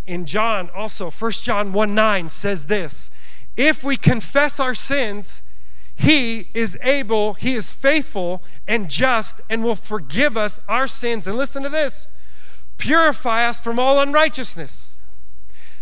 [0.06, 3.12] in John also, 1 John 1 9 says this
[3.58, 5.44] If we confess our sins,
[6.02, 11.28] he is able, he is faithful and just, and will forgive us our sins.
[11.28, 12.08] And listen to this
[12.80, 14.98] purify us from all unrighteousness.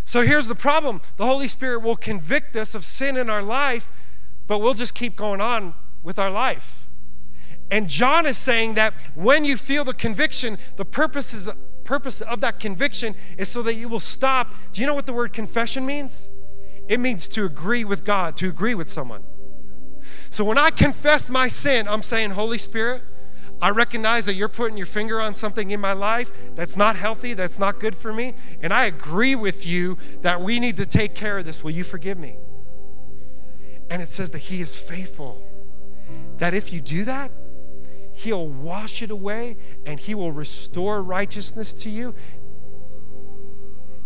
[0.03, 3.89] So here's the problem the Holy Spirit will convict us of sin in our life,
[4.45, 6.87] but we'll just keep going on with our life.
[7.71, 11.49] And John is saying that when you feel the conviction, the purpose is
[11.85, 14.53] purpose of that conviction is so that you will stop.
[14.73, 16.27] Do you know what the word confession means?
[16.89, 19.23] It means to agree with God, to agree with someone.
[20.29, 23.03] So when I confess my sin, I'm saying, Holy Spirit,
[23.61, 27.33] I recognize that you're putting your finger on something in my life that's not healthy,
[27.33, 31.13] that's not good for me, and I agree with you that we need to take
[31.13, 31.63] care of this.
[31.63, 32.37] Will you forgive me?
[33.89, 35.45] And it says that He is faithful.
[36.37, 37.31] That if you do that,
[38.13, 42.15] He'll wash it away and He will restore righteousness to you.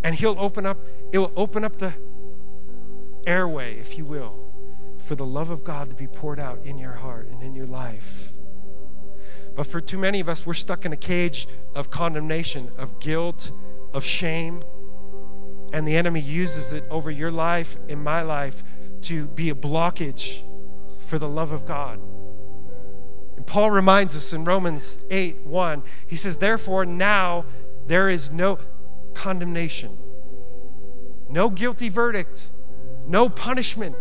[0.04, 0.80] And He'll open up,
[1.12, 1.94] it will open up the
[3.28, 4.43] airway, if you will,
[5.04, 7.68] for the love of God to be poured out in your heart and in your
[7.68, 8.34] life.
[9.56, 13.52] But for too many of us, we're stuck in a cage of condemnation, of guilt,
[13.94, 14.62] of shame.
[15.72, 18.64] And the enemy uses it over your life, in my life,
[19.02, 20.44] to be a blockage
[21.00, 22.00] for the love of God.
[23.36, 27.46] And Paul reminds us in Romans 8 1, he says, Therefore, now
[27.88, 28.60] there is no
[29.14, 29.98] condemnation.
[31.30, 32.50] no guilty verdict,
[33.08, 33.96] no punishment.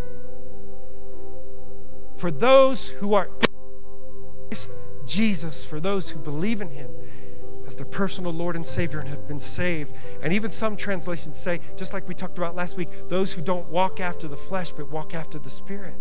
[2.23, 3.29] For those who are
[4.47, 4.71] Christ
[5.05, 6.89] Jesus, for those who believe in him
[7.67, 9.93] as their personal Lord and Savior and have been saved.
[10.23, 13.67] And even some translations say, just like we talked about last week, those who don't
[13.71, 15.95] walk after the flesh but walk after the Spirit.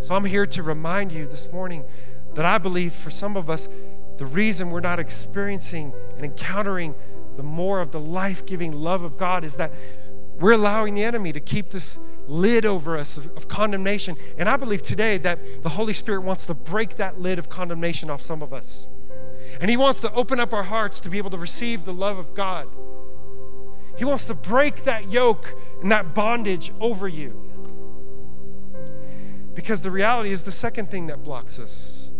[0.00, 1.86] So I'm here to remind you this morning
[2.34, 3.66] that I believe for some of us,
[4.18, 6.94] the reason we're not experiencing and encountering
[7.36, 9.72] the more of the life giving love of God is that
[10.38, 11.98] we're allowing the enemy to keep this
[12.28, 14.16] lid over us of, of, condemnation.
[14.36, 18.10] And I believe today that the Holy Spirit wants to break that lid of condemnation
[18.10, 18.86] off some of us.
[19.60, 22.18] And He wants to open up our hearts to be able to receive the love
[22.18, 22.68] of God.
[23.96, 27.44] He wants to break that yoke and that bondage over you.
[29.54, 32.10] Because the reality is the second thing that blocks us.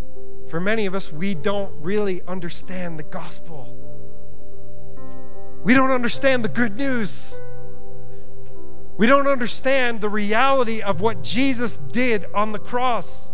[0.49, 3.77] For many of us, we don't really understand the gospel.
[5.63, 7.39] We don't understand the good news.
[8.99, 13.31] We don't understand the reality of what Jesus did on the cross.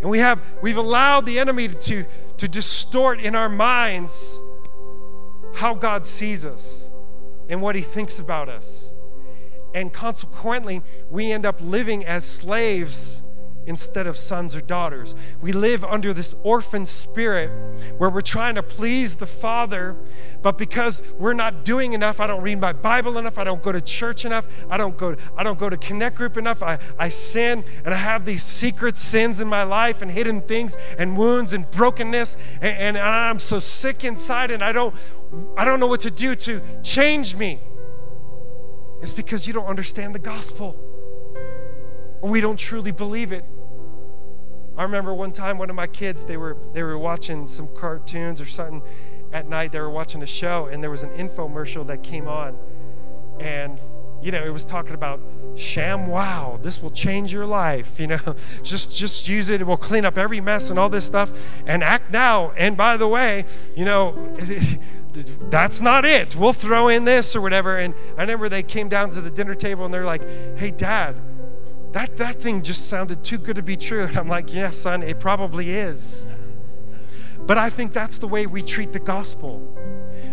[0.00, 2.06] And we have we've allowed the enemy to,
[2.36, 4.38] to distort in our minds
[5.54, 6.90] how God sees us
[7.48, 8.92] and what he thinks about us.
[9.74, 13.22] And consequently, we end up living as slaves
[13.66, 15.14] instead of sons or daughters.
[15.40, 17.50] We live under this orphan spirit
[17.98, 19.96] where we're trying to please the Father,
[20.42, 23.72] but because we're not doing enough, I don't read my Bible enough, I don't go
[23.72, 27.08] to church enough, I don't go, I don't go to connect group enough, I, I
[27.08, 31.52] sin and I have these secret sins in my life and hidden things and wounds
[31.52, 34.94] and brokenness, and, and I'm so sick inside and I don't
[35.56, 37.58] I don't know what to do to change me.
[39.00, 40.91] It's because you don't understand the gospel
[42.22, 43.44] we don't truly believe it.
[44.76, 48.40] I remember one time one of my kids, they were they were watching some cartoons
[48.40, 48.82] or something
[49.32, 49.72] at night.
[49.72, 52.56] They were watching a show and there was an infomercial that came on.
[53.40, 53.80] And
[54.22, 55.20] you know, it was talking about
[55.56, 57.98] ShamWow This will change your life.
[57.98, 59.60] You know, just just use it.
[59.60, 61.32] It will clean up every mess and all this stuff.
[61.66, 62.52] And act now.
[62.52, 63.44] And by the way,
[63.76, 64.34] you know,
[65.50, 66.34] that's not it.
[66.34, 67.76] We'll throw in this or whatever.
[67.76, 70.22] And I remember they came down to the dinner table and they're like,
[70.56, 71.20] "Hey, Dad."
[71.92, 74.04] That, that thing just sounded too good to be true.
[74.04, 76.26] And I'm like, yes, son, it probably is.
[77.46, 79.60] But I think that's the way we treat the gospel.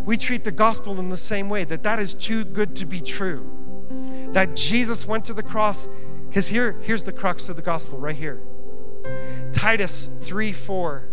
[0.05, 3.01] We treat the gospel in the same way that that is too good to be
[3.01, 4.28] true.
[4.32, 5.88] That Jesus went to the cross,
[6.30, 8.41] because here, here's the crux of the gospel right here.
[9.51, 11.10] Titus 3 4,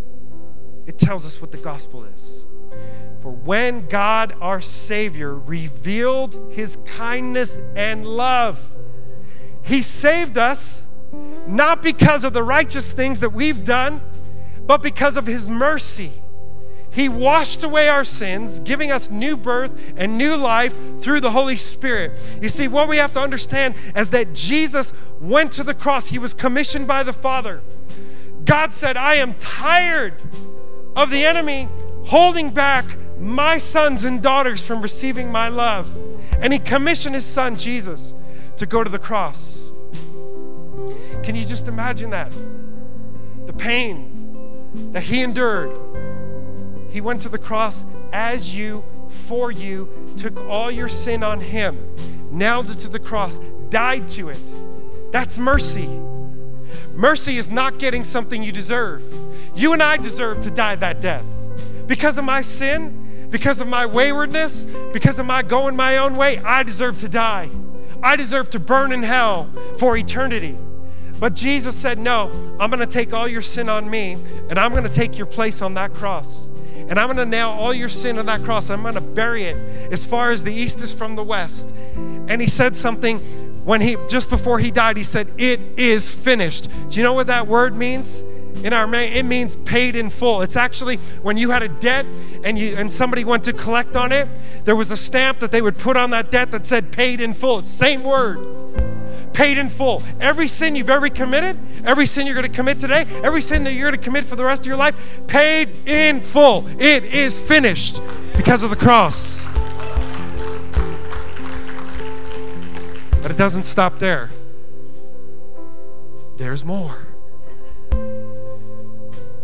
[0.87, 2.47] it tells us what the gospel is.
[3.21, 8.77] For when God our Savior revealed his kindness and love,
[9.67, 10.87] he saved us
[11.47, 14.01] not because of the righteous things that we've done,
[14.65, 16.13] but because of His mercy.
[16.93, 21.57] He washed away our sins, giving us new birth and new life through the Holy
[21.57, 22.19] Spirit.
[22.41, 26.19] You see, what we have to understand is that Jesus went to the cross, He
[26.21, 27.61] was commissioned by the Father.
[28.45, 30.15] God said, I am tired
[30.95, 31.69] of the enemy
[32.05, 32.85] holding back
[33.19, 35.93] my sons and daughters from receiving my love.
[36.41, 38.15] And He commissioned His Son, Jesus
[38.57, 39.71] to go to the cross.
[41.23, 42.33] Can you just imagine that?
[43.47, 45.73] The pain that he endured.
[46.91, 51.79] He went to the cross as you, for you, took all your sin on him,
[52.31, 53.39] nailed it to the cross,
[53.69, 55.13] died to it.
[55.13, 55.89] That's mercy.
[56.95, 59.03] Mercy is not getting something you deserve.
[59.55, 61.25] You and I deserve to die that death.
[61.87, 66.39] Because of my sin, because of my waywardness, because of my going my own way,
[66.39, 67.51] I deserve to die.
[68.07, 70.57] I deserve to burn in hell for eternity.
[71.19, 72.31] But Jesus said, No,
[72.61, 74.13] I'm going to take all your sin on me,
[74.49, 76.47] and I'm going to take your place on that cross.
[76.89, 78.71] And I'm going to nail all your sin on that cross.
[78.71, 79.57] I'm going to bury it
[79.93, 81.75] as far as the east is from the west.
[81.97, 83.19] And he said something
[83.65, 86.71] when he, just before he died, he said, It is finished.
[86.89, 88.23] Do you know what that word means?
[88.65, 90.43] In our it means paid in full.
[90.43, 92.07] It's actually when you had a debt
[92.45, 94.29] and you and somebody went to collect on it
[94.65, 97.35] there was a stamp that they would put on that debt that said paid in
[97.35, 97.61] full.
[97.61, 98.39] It's same word.
[99.33, 100.03] Paid in full.
[100.21, 103.73] Every sin you've ever committed every sin you're going to commit today every sin that
[103.73, 106.67] you're going to commit for the rest of your life paid in full.
[106.81, 108.01] It is finished
[108.37, 109.45] because of the cross.
[113.23, 114.31] But it doesn't stop there.
[116.37, 117.06] There's more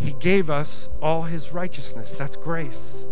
[0.03, 2.14] he gave us all his righteousness.
[2.14, 3.07] That's grace.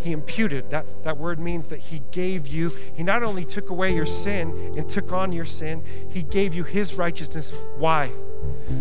[0.00, 0.70] He imputed.
[0.70, 4.74] That, that word means that he gave you, he not only took away your sin
[4.76, 7.52] and took on your sin, he gave you his righteousness.
[7.76, 8.10] Why?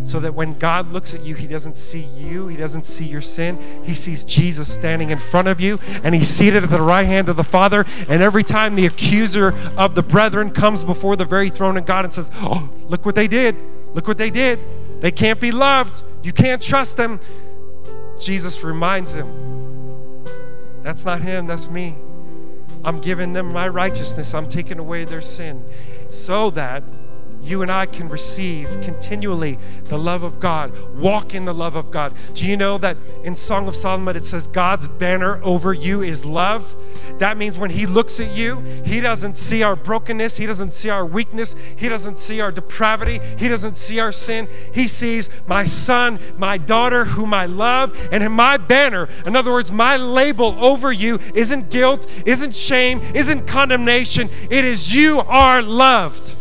[0.04, 3.22] so that when God looks at you, He doesn't see you, He doesn't see your
[3.22, 3.58] sin.
[3.84, 7.30] He sees Jesus standing in front of you, and He's seated at the right hand
[7.30, 7.86] of the Father.
[8.08, 12.06] And every time the accuser of the brethren comes before the very throne of God
[12.06, 13.56] and says, Oh, look what they did,
[13.94, 14.60] look what they did.
[15.00, 17.20] They can't be loved, you can't trust them.
[18.20, 20.26] Jesus reminds him,
[20.84, 21.96] That's not him, that's me.
[22.84, 25.64] I'm giving them my righteousness, I'm taking away their sin
[26.10, 26.84] so that
[27.42, 31.92] you and I can receive continually the love of God, walk in the love of
[31.92, 32.14] God.
[32.34, 36.26] Do you know that in Song of Solomon it says God's banner over you is
[36.26, 36.76] love?
[37.20, 40.90] That means when He looks at you, He doesn't see our brokenness, He doesn't see
[40.90, 44.48] our weakness, He doesn't see our depravity, He doesn't see our sin.
[44.74, 49.52] He sees my son, my daughter, whom I love, and in my banner, in other
[49.52, 54.30] words, my label over you isn't guilt, isn't shame, isn't condemnation.
[54.50, 56.36] It is you are loved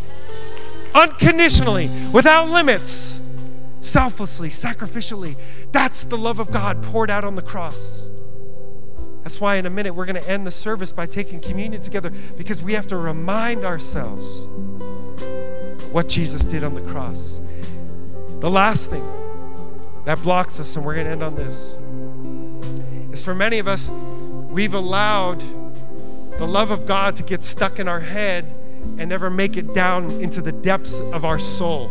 [0.95, 3.21] unconditionally, without limits,
[3.81, 5.37] selflessly, sacrificially.
[5.73, 8.09] That's the love of God poured out on the cross.
[9.23, 12.11] That's why in a minute we're going to end the service by taking communion together
[12.37, 14.47] because we have to remind ourselves
[15.93, 17.41] what Jesus did on the cross.
[18.41, 19.05] The last thing
[20.05, 21.77] that blocks us, and we're going to end on this,
[23.13, 25.41] is for many of us, we've allowed
[26.39, 28.55] the love of God to get stuck in our head
[28.99, 31.91] and never make it down into the depths of our soul.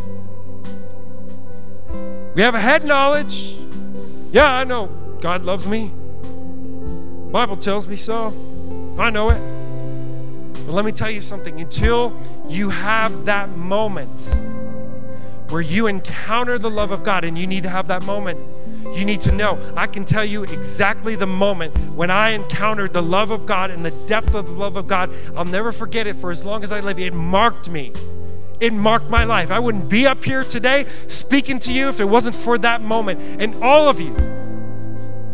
[2.34, 3.56] We have a head knowledge.
[4.32, 4.88] Yeah, I know
[5.22, 5.92] God loves me.
[7.32, 8.34] Bible tells me so.
[8.98, 9.58] I know it.
[10.66, 12.16] But let me tell you something until
[12.48, 14.34] you have that moment
[15.50, 18.40] where you encounter the love of God and you need to have that moment
[18.96, 19.60] you need to know.
[19.76, 23.86] I can tell you exactly the moment when I encountered the love of God and
[23.86, 25.14] the depth of the love of God.
[25.36, 27.00] I'll never forget it for as long as I live.
[27.00, 27.94] It marked me.
[28.60, 29.52] It marked my life.
[29.52, 33.20] I wouldn't be up here today speaking to you if it wasn't for that moment.
[33.42, 34.16] And all of you,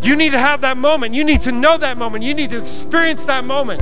[0.02, 1.14] you need to have that moment.
[1.14, 2.26] You need to know that moment.
[2.26, 3.82] You need to experience that moment.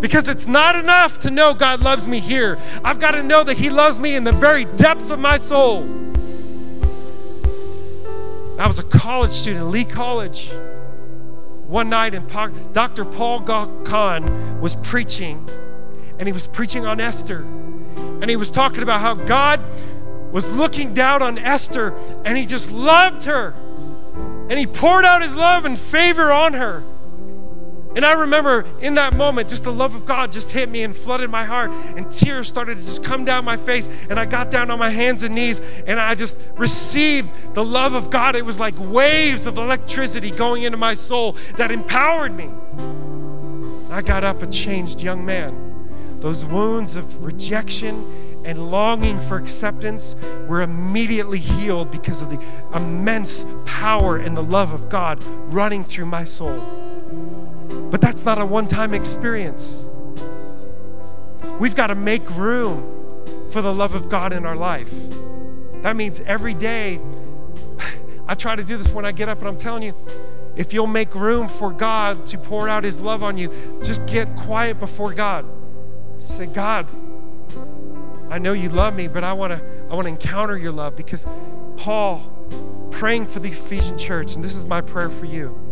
[0.00, 2.56] Because it's not enough to know God loves me here.
[2.84, 5.82] I've got to know that He loves me in the very depths of my soul.
[8.58, 10.50] I was a college student, Lee College.
[11.68, 12.28] One night, and
[12.72, 13.04] Dr.
[13.04, 15.48] Paul Conn was preaching,
[16.18, 17.42] and he was preaching on Esther.
[17.42, 19.62] And he was talking about how God
[20.32, 21.94] was looking down on Esther,
[22.24, 23.54] and he just loved her.
[24.50, 26.82] And he poured out his love and favor on her.
[27.96, 30.96] And I remember in that moment, just the love of God just hit me and
[30.96, 33.88] flooded my heart, and tears started to just come down my face.
[34.08, 37.94] And I got down on my hands and knees, and I just received the love
[37.94, 38.36] of God.
[38.36, 42.50] It was like waves of electricity going into my soul that empowered me.
[43.90, 46.20] I got up a changed young man.
[46.20, 48.04] Those wounds of rejection
[48.44, 50.14] and longing for acceptance
[50.46, 52.42] were immediately healed because of the
[52.74, 55.22] immense power and the love of God
[55.52, 56.62] running through my soul.
[57.90, 59.84] But that's not a one time experience.
[61.58, 62.94] We've got to make room
[63.50, 64.92] for the love of God in our life.
[65.82, 67.00] That means every day,
[68.26, 69.94] I try to do this when I get up, and I'm telling you,
[70.56, 73.50] if you'll make room for God to pour out His love on you,
[73.82, 75.46] just get quiet before God.
[76.18, 76.88] Say, God,
[78.30, 80.96] I know you love me, but I want to I want to encounter your love
[80.96, 81.24] because
[81.76, 82.18] Paul
[82.90, 85.67] praying for the Ephesian church, and this is my prayer for you.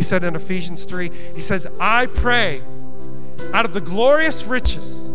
[0.00, 2.62] He said in Ephesians 3, he says, I pray
[3.52, 5.10] out of the glorious riches,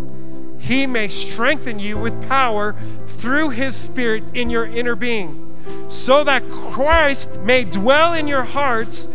[0.59, 2.75] he may strengthen you with power
[3.07, 5.51] through his spirit in your inner being,
[5.87, 9.07] so that Christ may dwell in your hearts,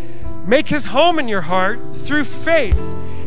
[0.45, 2.77] make his home in your heart through faith.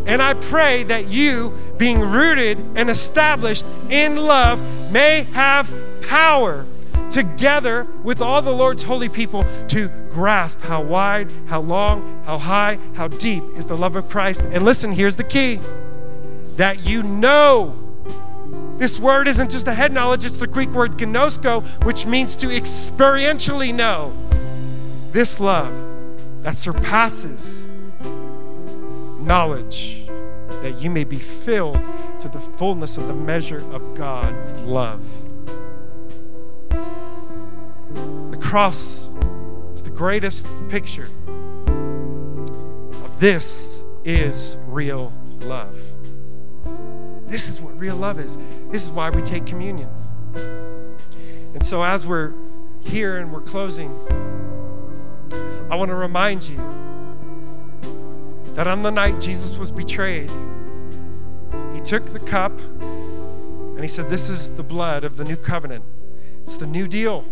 [0.06, 5.72] And I pray that you, being rooted and established in love, may have
[6.10, 6.66] power
[7.10, 12.78] together with all the Lord's holy people to grasp how wide, how long, how high,
[12.94, 14.42] how deep is the love of Christ.
[14.42, 15.60] And listen, here's the key
[16.56, 17.80] that you know.
[18.78, 22.48] This word isn't just a head knowledge, it's the Greek word gnosko, which means to
[22.48, 24.14] experientially know.
[25.12, 25.74] This love
[26.42, 27.66] that surpasses
[29.20, 31.80] knowledge, that you may be filled
[32.20, 35.06] to the fullness of the measure of God's love.
[38.32, 39.10] The cross
[39.84, 41.08] the greatest picture
[43.04, 45.78] of this is real love.
[47.28, 48.38] This is what real love is.
[48.70, 49.90] This is why we take communion.
[51.54, 52.34] And so, as we're
[52.82, 53.92] here and we're closing,
[55.70, 56.58] I want to remind you
[58.56, 60.30] that on the night Jesus was betrayed,
[61.74, 65.84] he took the cup and he said, This is the blood of the new covenant
[66.44, 67.26] It's the new deal.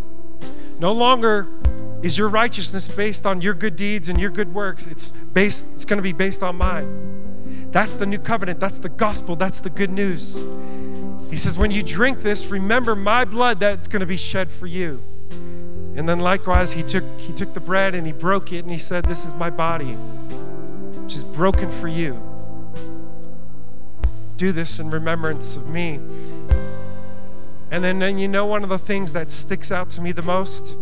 [0.79, 1.47] No longer
[2.03, 4.87] is your righteousness based on your good deeds and your good works.
[4.87, 7.69] It's based it's going to be based on mine.
[7.71, 8.59] That's the new covenant.
[8.59, 9.35] That's the gospel.
[9.35, 10.35] That's the good news.
[11.29, 14.67] He says when you drink this, remember my blood that's going to be shed for
[14.67, 15.01] you.
[15.95, 18.79] And then likewise he took he took the bread and he broke it and he
[18.79, 19.95] said this is my body
[21.11, 22.21] which is broken for you.
[24.37, 25.99] Do this in remembrance of me.
[27.69, 30.21] And then, then you know one of the things that sticks out to me the
[30.21, 30.77] most?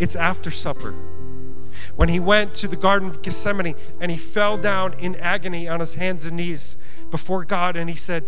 [0.00, 0.94] It's after supper.
[1.96, 5.80] When he went to the Garden of Gethsemane and he fell down in agony on
[5.80, 6.76] his hands and knees
[7.10, 8.24] before God and he said,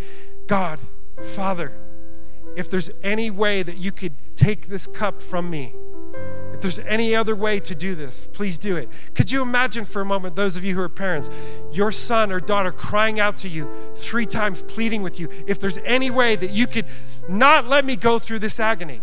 [0.47, 0.81] God,
[1.23, 1.73] Father,
[2.57, 5.75] if there's any way that you could take this cup from me,
[6.53, 8.91] if there's any other way to do this, please do it.
[9.15, 11.31] Could you imagine for a moment, those of you who are parents,
[11.73, 15.79] your son or daughter crying out to you three times, pleading with you, if there's
[15.85, 16.87] any way that you could
[17.29, 19.01] not let me go through this agony,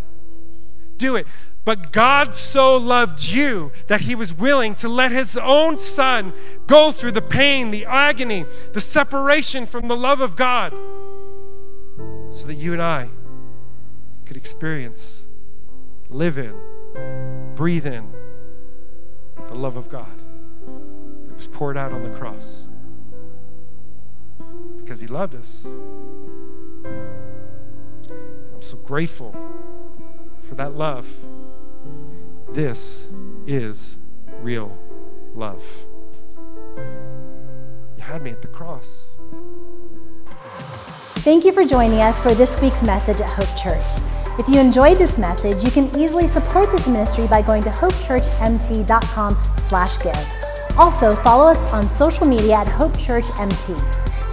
[0.98, 1.26] do it.
[1.68, 6.32] But God so loved you that he was willing to let his own son
[6.66, 10.72] go through the pain, the agony, the separation from the love of God
[12.32, 13.10] so that you and I
[14.24, 15.28] could experience,
[16.10, 16.56] live in,
[17.56, 18.14] breathe in
[19.48, 20.24] the love of God
[21.28, 22.70] that was poured out on the cross
[24.78, 25.66] because He loved us.
[26.86, 29.36] I'm so grateful
[30.40, 31.14] for that love.
[32.50, 33.08] This
[33.46, 33.98] is
[34.42, 34.78] real
[35.36, 35.64] love.
[37.98, 39.10] You had me at the cross.
[41.20, 44.02] Thank you for joining us for this week's message at Hope Church.
[44.40, 49.38] If you enjoyed this message, you can easily support this ministry by going to hopechurchmt.com
[49.58, 50.78] slash give.
[50.78, 53.74] Also, follow us on social media at Hope Church MT.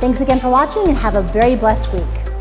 [0.00, 2.33] Thanks again for watching and have a very blessed week.